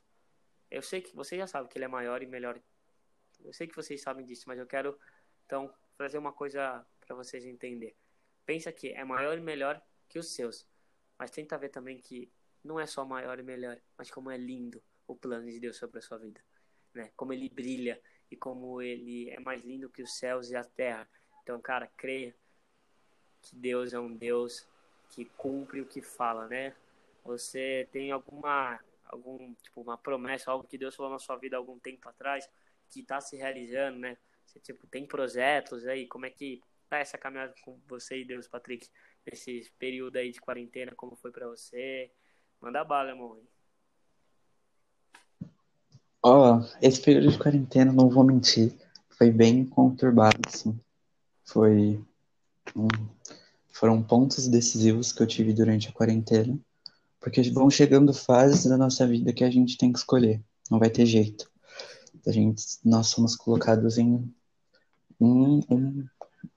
[0.70, 2.60] eu sei que vocês já sabem que ele é maior e melhor.
[3.42, 4.98] Eu sei que vocês sabem disso, mas eu quero
[5.44, 7.96] então trazer uma coisa para vocês entender.
[8.46, 10.66] Pensa que é maior e melhor que os seus,
[11.18, 12.30] mas tenta ver também que
[12.62, 15.98] não é só maior e melhor, mas como é lindo o plano de Deus sobre
[15.98, 16.40] a sua vida,
[16.94, 17.10] né?
[17.16, 18.00] Como ele brilha
[18.30, 21.08] e como ele é mais lindo que os céus e a terra.
[21.42, 22.34] Então, cara, creia
[23.42, 24.66] que Deus é um Deus
[25.10, 26.74] que cumpre o que fala, né?
[27.24, 31.78] Você tem alguma algum tipo uma promessa, algo que Deus falou na sua vida algum
[31.78, 32.48] tempo atrás,
[32.88, 34.16] que está se realizando, né?
[34.46, 38.48] Você tipo tem projetos aí, como é que tá essa caminhada com você e Deus,
[38.48, 38.88] Patrick,
[39.24, 42.10] nesse período aí de quarentena, como foi para você?
[42.60, 43.40] Manda bala, irmão.
[46.22, 48.74] Ó, oh, esse período de quarentena, não vou mentir,
[49.08, 50.78] foi bem conturbado, assim.
[51.44, 52.04] Foi
[53.72, 56.60] foram pontos decisivos que eu tive durante a quarentena
[57.20, 60.42] porque vão chegando fases da nossa vida que a gente tem que escolher.
[60.70, 61.50] Não vai ter jeito.
[62.26, 64.32] A gente, nós somos colocados em
[65.20, 66.06] um, um,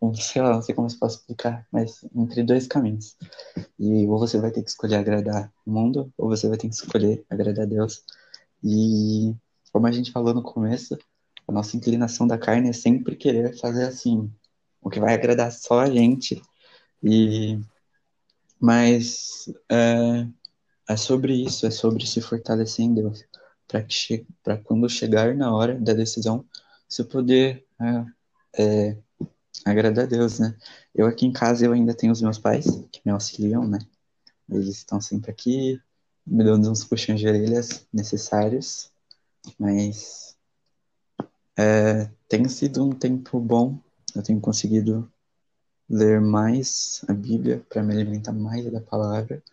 [0.01, 3.17] um, sei lá, não sei como eu posso explicar, mas entre dois caminhos.
[3.77, 6.75] E ou você vai ter que escolher agradar o mundo, ou você vai ter que
[6.75, 8.03] escolher agradar a Deus.
[8.63, 9.35] E
[9.71, 10.97] como a gente falou no começo,
[11.47, 14.31] a nossa inclinação da carne é sempre querer fazer assim,
[14.81, 16.41] o que vai agradar só a gente.
[17.01, 17.59] E
[18.59, 20.25] mas é,
[20.87, 23.23] é sobre isso, é sobre se fortalecer em Deus,
[23.67, 26.45] para que che para quando chegar na hora da decisão,
[26.87, 28.05] você poder é,
[28.61, 28.97] é,
[29.65, 30.55] agradar a Deus, né?
[30.93, 33.79] Eu aqui em casa eu ainda tenho os meus pais que me auxiliam, né?
[34.49, 35.81] Eles estão sempre aqui,
[36.25, 38.91] me dando uns puxões de orelhas necessários,
[39.57, 40.35] mas
[41.57, 43.79] é, tem sido um tempo bom,
[44.15, 45.11] eu tenho conseguido
[45.89, 49.43] ler mais a Bíblia, para me alimentar mais da palavra,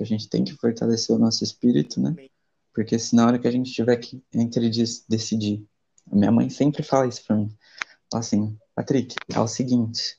[0.00, 2.16] porque a gente tem que fortalecer o nosso espírito, né?
[2.74, 4.70] Porque se na hora que a gente tiver que entre
[5.08, 5.66] decidir,
[6.10, 7.54] a minha mãe sempre fala isso para mim,
[8.10, 10.16] fala assim, Patrick, é o seguinte,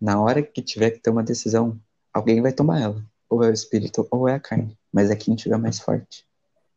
[0.00, 1.80] na hora que tiver que ter uma decisão,
[2.12, 5.34] alguém vai tomar ela, ou é o espírito ou é a carne, mas é quem
[5.34, 6.24] tiver mais forte.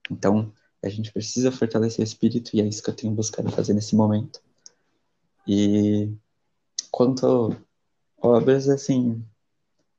[0.10, 0.52] Então,
[0.84, 3.96] a gente precisa fortalecer o espírito e é isso que eu tenho buscado fazer nesse
[3.96, 4.42] momento.
[5.48, 6.12] E
[6.90, 7.56] quanto
[8.18, 9.24] obras, assim,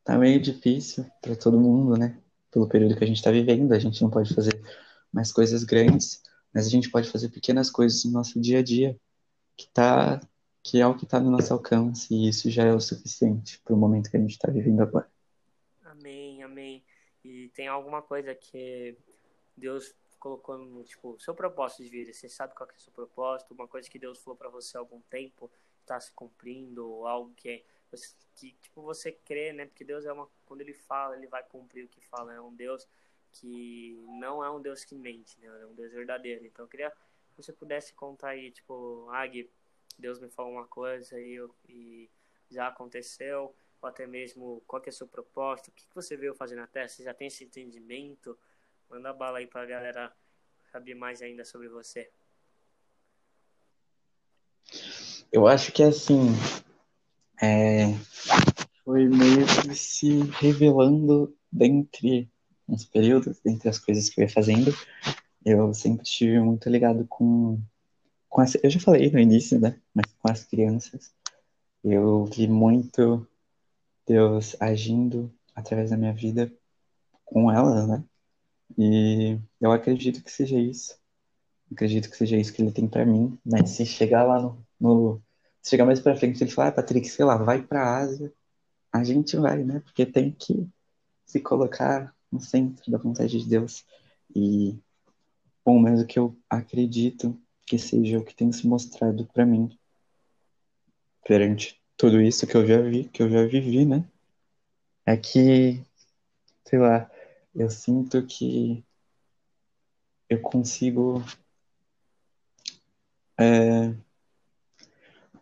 [0.02, 2.18] tá meio difícil para todo mundo, né?
[2.58, 4.60] Pelo período que a gente está vivendo, a gente não pode fazer
[5.12, 8.98] mais coisas grandes, mas a gente pode fazer pequenas coisas no nosso dia a dia,
[9.56, 10.20] que tá
[10.60, 13.74] que é o que está no nosso alcance, e isso já é o suficiente para
[13.74, 15.08] o momento que a gente está vivendo agora.
[15.84, 16.84] Amém, amém.
[17.24, 18.98] E tem alguma coisa que
[19.56, 22.12] Deus colocou no tipo seu propósito de vida?
[22.12, 23.54] Você sabe qual é o seu propósito?
[23.54, 25.48] Uma coisa que Deus falou para você há algum tempo
[25.80, 27.64] está se cumprindo, ou algo que
[28.34, 29.66] que tipo você crê, né?
[29.66, 32.34] Porque Deus é uma quando ele fala, ele vai cumprir o que fala.
[32.34, 32.86] É um Deus
[33.32, 35.48] que não é um Deus que mente, né?
[35.62, 36.44] É um Deus verdadeiro.
[36.46, 39.50] Então eu queria que você pudesse contar aí, tipo, Agui,
[39.98, 42.08] Deus me falou uma coisa e, eu, e
[42.50, 46.16] já aconteceu, ou até mesmo qual que é o seu propósito, o que, que você
[46.16, 48.38] veio fazer na Terra, você já tem esse entendimento?
[48.88, 50.12] Manda bala aí pra galera
[50.72, 52.10] saber mais ainda sobre você.
[55.30, 56.28] Eu acho que assim,
[57.40, 57.94] é,
[58.84, 62.30] foi meio que se revelando dentre
[62.68, 64.74] uns períodos, dentre as coisas que eu ia fazendo.
[65.44, 67.60] Eu sempre estive muito ligado com,
[68.28, 69.80] com essa, eu já falei no início, né?
[69.94, 71.12] Mas com as crianças.
[71.82, 73.26] Eu vi muito
[74.06, 76.52] Deus agindo através da minha vida
[77.24, 78.04] com elas, né?
[78.76, 80.98] E eu acredito que seja isso.
[81.70, 85.22] Acredito que seja isso que ele tem para mim, mas se chegar lá no, no
[85.68, 88.32] chegar mais para frente, ele falar, ah, Patrick, sei lá, vai para Ásia,
[88.92, 89.80] a gente vai, né?
[89.80, 90.68] Porque tem que
[91.26, 93.84] se colocar no centro da vontade de Deus.
[94.34, 94.78] E,
[95.64, 99.68] bom, mas o que eu acredito que seja o que tem se mostrado para mim
[101.26, 104.08] perante tudo isso que eu já vi, que eu já vivi, né?
[105.04, 105.82] É que,
[106.64, 107.10] sei lá,
[107.54, 108.84] eu sinto que
[110.28, 111.22] eu consigo.
[113.38, 113.94] É,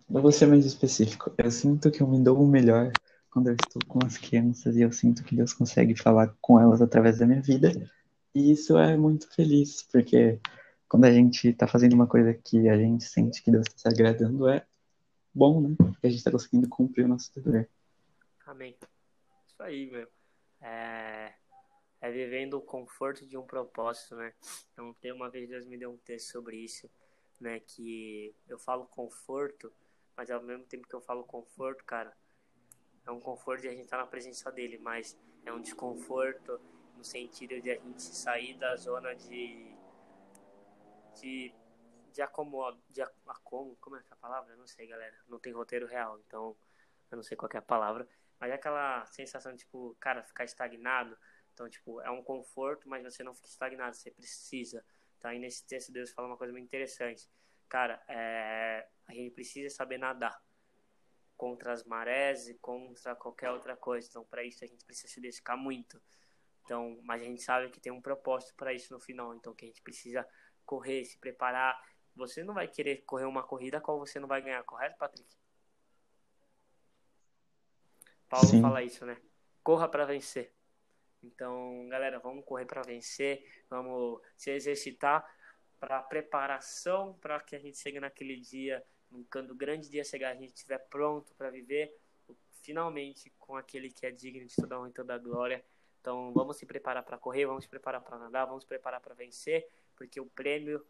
[0.09, 1.33] eu vou ser mais específico.
[1.37, 2.93] Eu sinto que eu me dou o melhor
[3.31, 6.81] quando eu estou com as crianças e eu sinto que Deus consegue falar com elas
[6.81, 7.73] através da minha vida.
[8.35, 10.41] E isso é muito feliz, porque
[10.89, 13.89] quando a gente está fazendo uma coisa que a gente sente que Deus está se
[13.89, 14.65] agradando, é
[15.35, 15.75] bom, né?
[15.77, 17.69] Porque a gente está conseguindo cumprir o nosso dever.
[18.47, 18.77] Amém.
[19.49, 20.09] Isso aí, meu.
[20.61, 21.33] É...
[22.01, 24.33] é vivendo o conforto de um propósito, né?
[24.73, 26.89] Então, tem uma vez Deus me deu um texto sobre isso,
[27.41, 27.61] né?
[27.61, 29.73] Que eu falo conforto,
[30.17, 32.17] mas ao mesmo tempo que eu falo conforto, cara,
[33.07, 36.61] é um conforto de a gente estar na presença dele, mas é um desconforto
[36.97, 39.75] no sentido de a gente sair da zona de
[41.21, 41.55] de
[42.13, 44.55] de acomodo, de acomo, como é que é a palavra?
[44.55, 45.15] Eu não sei, galera.
[45.29, 46.57] Não tem roteiro real, então
[47.11, 48.09] eu não sei qual é a palavra,
[48.41, 51.17] mas é aquela sensação tipo, cara, ficar estagnado.
[51.53, 54.83] Então, tipo, é um conforto, mas você não fica estagnado, você precisa.
[55.21, 55.35] Tá?
[55.35, 57.29] E nesse texto Deus fala uma coisa muito interessante.
[57.69, 58.89] Cara, é...
[59.07, 60.41] a gente precisa saber nadar
[61.37, 64.09] contra as marés e contra qualquer outra coisa.
[64.09, 66.01] Então, para isso a gente precisa se dedicar muito.
[66.65, 69.35] Então, mas a gente sabe que tem um propósito para isso no final.
[69.35, 70.27] Então, que a gente precisa
[70.65, 71.81] correr, se preparar.
[72.15, 75.29] Você não vai querer correr uma corrida qual você não vai ganhar, correto, Patrick?
[78.29, 78.63] Paulo Sim.
[78.63, 79.17] fala isso, né?
[79.63, 80.53] Corra para vencer.
[81.23, 85.25] Então, galera, vamos correr para vencer, vamos se exercitar
[85.79, 88.85] para preparação para que a gente chegue naquele dia
[89.31, 91.95] quando o grande dia chegar, a gente estiver pronto para viver
[92.63, 95.65] finalmente com aquele que é digno de toda honra e toda glória.
[96.01, 99.15] Então, vamos se preparar para correr, vamos se preparar para nadar, vamos se preparar para
[99.15, 99.67] vencer,
[99.97, 100.85] porque o prêmio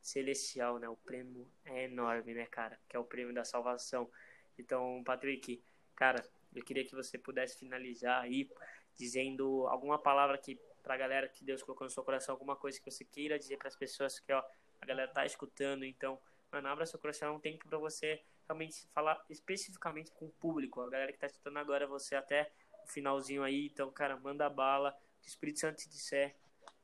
[0.00, 0.88] celestial, né?
[0.88, 2.78] O prêmio é enorme, né, cara?
[2.88, 4.10] Que é o prêmio da salvação.
[4.58, 5.62] Então, Patrick,
[5.94, 8.50] cara, eu queria que você pudesse finalizar aí
[8.94, 12.88] dizendo alguma palavra que pra galera que Deus colocou no seu coração, alguma coisa que
[12.88, 14.40] você queira dizer para as pessoas que ó,
[14.80, 16.16] a galera tá escutando, então
[16.52, 20.80] Mano, abra seu coração, é um tempo para você realmente falar especificamente com o público.
[20.80, 22.50] A galera que tá escutando agora, você até
[22.84, 23.66] o finalzinho aí.
[23.66, 24.94] Então, cara, manda bala.
[25.22, 26.34] O Espírito Santo te disser,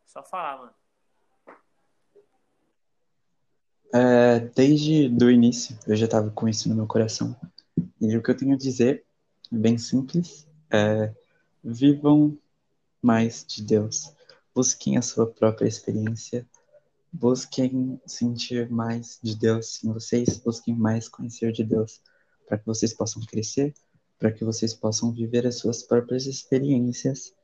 [0.04, 0.74] só falar, mano.
[3.94, 7.34] É, desde do início, eu já estava com isso no meu coração.
[8.00, 9.04] E o que eu tenho a dizer,
[9.50, 11.14] bem simples, é
[11.62, 12.36] vivam
[13.02, 14.14] mais de Deus.
[14.54, 16.46] Busquem a sua própria experiência
[17.12, 22.00] busquem sentir mais de Deus em vocês, busquem mais conhecer de Deus,
[22.48, 23.74] para que vocês possam crescer,
[24.18, 27.34] para que vocês possam viver as suas próprias experiências.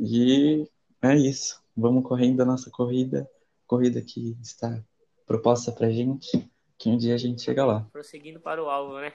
[0.00, 0.66] E
[1.02, 1.62] é isso.
[1.76, 3.28] Vamos correndo a nossa corrida,
[3.66, 4.82] corrida que está
[5.26, 7.86] proposta pra gente, que um dia a gente chega lá.
[7.92, 9.12] Prosseguindo para o alvo, né?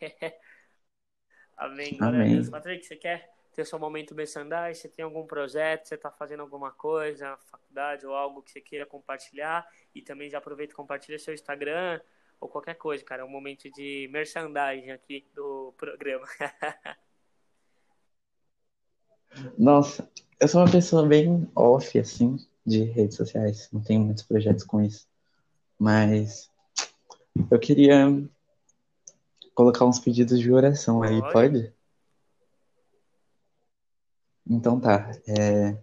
[1.56, 1.96] Amém.
[1.96, 2.32] Glória Amém.
[2.32, 2.48] a Deus.
[2.50, 4.80] Patrick, você quer ter seu momento merchandise?
[4.80, 5.86] Você tem algum projeto?
[5.86, 9.66] Você está fazendo alguma coisa, faculdade ou algo que você queira compartilhar?
[9.94, 12.00] E também já aproveita e compartilha seu Instagram
[12.40, 13.22] ou qualquer coisa, cara.
[13.22, 16.26] É um momento de merchandising aqui do programa.
[19.58, 20.08] Nossa,
[20.40, 23.68] eu sou uma pessoa bem off, assim, de redes sociais.
[23.72, 25.06] Não tenho muitos projetos com isso.
[25.78, 26.50] Mas
[27.50, 28.06] eu queria
[29.54, 31.72] colocar uns pedidos de oração aí, Pode.
[34.48, 35.10] Então tá.
[35.26, 35.76] É,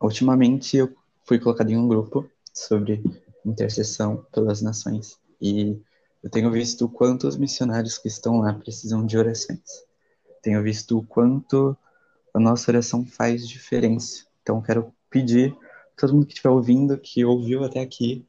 [0.00, 3.02] ultimamente eu fui colocado em um grupo sobre
[3.44, 5.18] intercessão pelas nações.
[5.40, 5.80] E
[6.22, 9.84] eu tenho visto o quanto os missionários que estão lá precisam de orações.
[10.42, 11.76] Tenho visto o quanto
[12.34, 14.26] a nossa oração faz diferença.
[14.42, 15.56] Então quero pedir
[15.96, 18.26] todo mundo que estiver ouvindo, que ouviu até aqui,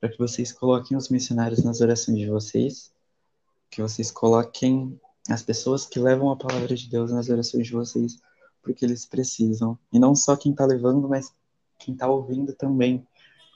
[0.00, 2.90] para que vocês coloquem os missionários nas orações de vocês,
[3.70, 4.98] que vocês coloquem
[5.28, 8.18] as pessoas que levam a palavra de Deus nas orações de vocês,
[8.62, 9.78] porque eles precisam.
[9.92, 11.34] E não só quem está levando, mas
[11.78, 13.06] quem está ouvindo também.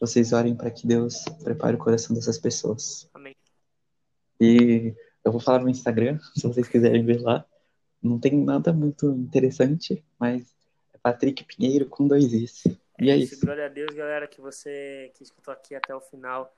[0.01, 3.09] Vocês orem para que Deus prepare o coração dessas pessoas.
[3.15, 3.37] Amém.
[4.41, 4.95] E
[5.25, 7.45] eu vou falar no Instagram, se vocês quiserem ver lá.
[8.03, 10.55] Não tem nada muito interessante, mas
[10.93, 12.65] é Patrick Pinheiro com dois Is.
[13.01, 13.41] E é isso.
[13.41, 16.55] Glória a Deus, galera, que você que escutou aqui até o final.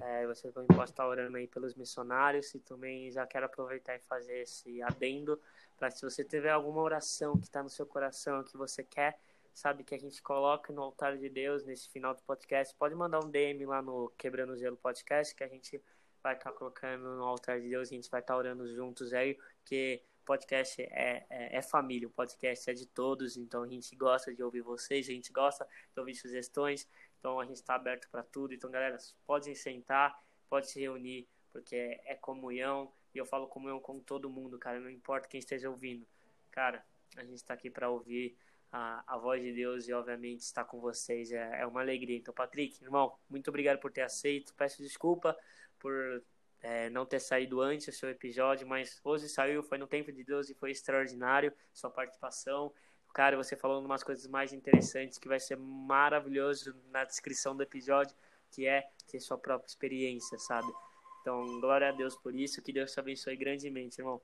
[0.00, 4.00] É, você também pode estar orando aí pelos missionários e também já quero aproveitar e
[4.00, 5.38] fazer esse adendo
[5.80, 9.18] para se você tiver alguma oração que está no seu coração que você quer,
[9.54, 13.24] sabe, que a gente coloque no altar de Deus nesse final do podcast, pode mandar
[13.24, 15.82] um DM lá no Quebrando Gelo Podcast que a gente
[16.22, 20.02] vai estar colocando no altar de Deus, a gente vai estar orando juntos aí, porque
[20.26, 24.42] podcast é, é, é, família, o podcast é de todos, então a gente gosta de
[24.42, 26.86] ouvir vocês, a gente gosta de ouvir sugestões,
[27.18, 28.52] então a gente está aberto para tudo.
[28.52, 33.80] Então, galera, podem sentar, pode se reunir, porque é, é, comunhão, e eu falo comunhão
[33.80, 36.06] com todo mundo, cara, não importa quem esteja ouvindo.
[36.50, 36.84] Cara,
[37.16, 38.36] a gente está aqui para ouvir
[38.72, 42.16] a, a voz de Deus e, obviamente, estar com vocês é, é uma alegria.
[42.16, 45.36] Então, Patrick, irmão, muito obrigado por ter aceito, peço desculpa
[45.78, 46.22] por
[46.62, 50.22] é, não ter saído antes o seu episódio, mas hoje saiu, foi no tempo de
[50.22, 52.72] Deus e foi extraordinário sua participação.
[53.12, 58.14] Cara, você falou umas coisas mais interessantes que vai ser maravilhoso na descrição do episódio,
[58.50, 60.72] que é ter sua própria experiência, sabe?
[61.20, 64.20] Então, glória a Deus por isso, que Deus te abençoe grandemente, irmão.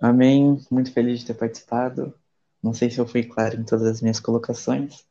[0.00, 2.18] Amém, muito feliz de ter participado.
[2.62, 5.06] Não sei se eu fui claro em todas as minhas colocações,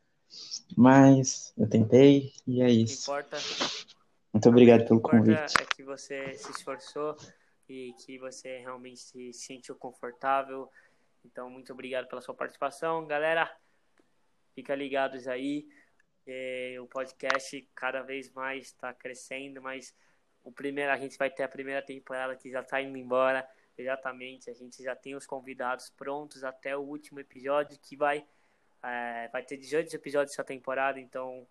[0.76, 3.10] mas eu tentei e é isso.
[3.10, 3.36] Importa,
[4.32, 5.54] Muito obrigado pelo convite.
[5.60, 7.16] é que você se esforçou
[7.68, 10.68] e que você realmente se sentiu confortável.
[11.24, 13.06] Então, muito obrigado pela sua participação.
[13.06, 13.48] Galera,
[14.54, 15.68] fica ligados aí.
[16.80, 19.94] O podcast cada vez mais está crescendo, mas
[20.42, 23.48] o primeiro, a gente vai ter a primeira temporada que já está indo embora.
[23.76, 28.26] Exatamente, a gente já tem os convidados prontos até o último episódio, que vai,
[28.82, 31.46] é, vai ter 18 episódios essa temporada, então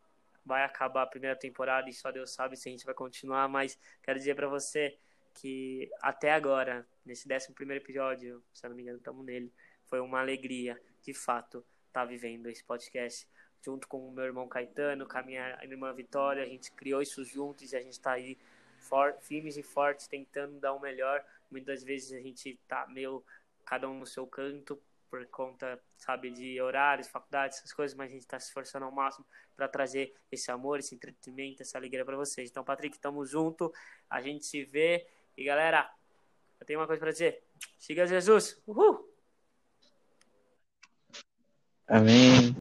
[0.46, 3.78] vai acabar a primeira temporada e só Deus sabe se a gente vai continuar, mas
[4.04, 4.98] quero dizer para você
[5.34, 9.52] que até agora, nesse 11 primeiro episódio, se eu não me engano, estamos nele,
[9.86, 13.28] foi uma alegria, de fato, estar tá vivendo esse podcast
[13.62, 17.24] junto com o meu irmão Caetano, com a minha irmã Vitória, a gente criou isso
[17.24, 18.38] juntos e a gente está aí
[18.80, 21.24] for, firmes e fortes, tentando dar o melhor.
[21.52, 23.24] Muitas vezes a gente tá meio
[23.66, 28.14] cada um no seu canto por conta, sabe, de horários, faculdades, essas coisas, mas a
[28.14, 32.16] gente está se esforçando ao máximo para trazer esse amor, esse entretenimento, essa alegria para
[32.16, 32.50] vocês.
[32.50, 33.74] Então, Patrick, estamos junto,
[34.10, 35.90] a gente se vê e galera,
[36.60, 37.42] eu tenho uma coisa para dizer.
[37.80, 38.62] Siga Jesus.
[38.68, 39.10] Uhul!
[41.88, 42.59] Amém.